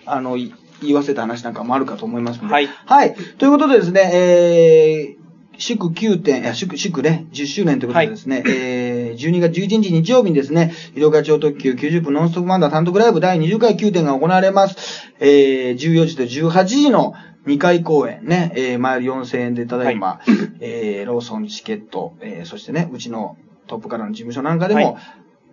[0.06, 2.54] あの、い言い忘れた話なんかもあるかと思いますので。
[2.54, 3.14] はいはい。
[3.38, 5.24] ということでですね、えー、
[5.58, 15.12] 祝9点、いや、祝、祝ね、10周年ということでですね、えー、12月11日日曜日にですね、医療課長特急90分ノンストップマンダー単独ライブ第20回9点が行われます。
[15.20, 17.14] えー、14時と18時の
[17.46, 20.20] 2回公演ね、えー、前より4000円でただいま、
[20.60, 23.36] えー、ローソンチケット、えー、そしてね、うちの
[23.66, 25.02] トップからの事務所なんかでも、はい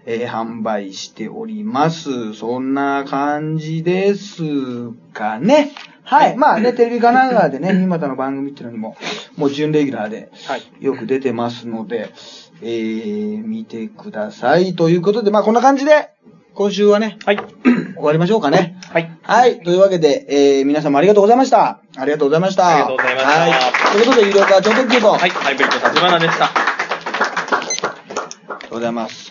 [0.06, 2.34] えー販売しております。
[2.34, 4.42] そんな感じです
[5.14, 5.72] かね。
[6.04, 6.38] はい。
[6.38, 8.96] まあね、テレビ神奈川でね、 新潟の番組っていうのにも、
[9.38, 10.64] もう準レギュラーではい。
[10.80, 12.10] よく出てますので、
[12.62, 14.76] えー、見てください。
[14.76, 16.10] ということで、まあこんな感じで、
[16.54, 17.38] 今週はね、はい。
[17.96, 18.78] 終わりましょうかね。
[18.92, 19.12] はい。
[19.22, 19.62] はい。
[19.62, 21.80] というわけで、えー、皆様ありがとうございました。
[21.96, 22.68] ありがとうございました。
[22.68, 23.52] ありがとうございましたはい。
[23.94, 25.30] ということで、医療課長特急と、はい。
[25.30, 26.46] ハイブリッド立花でした。
[26.46, 26.50] あ
[27.70, 27.82] り
[28.50, 29.22] がとうございます。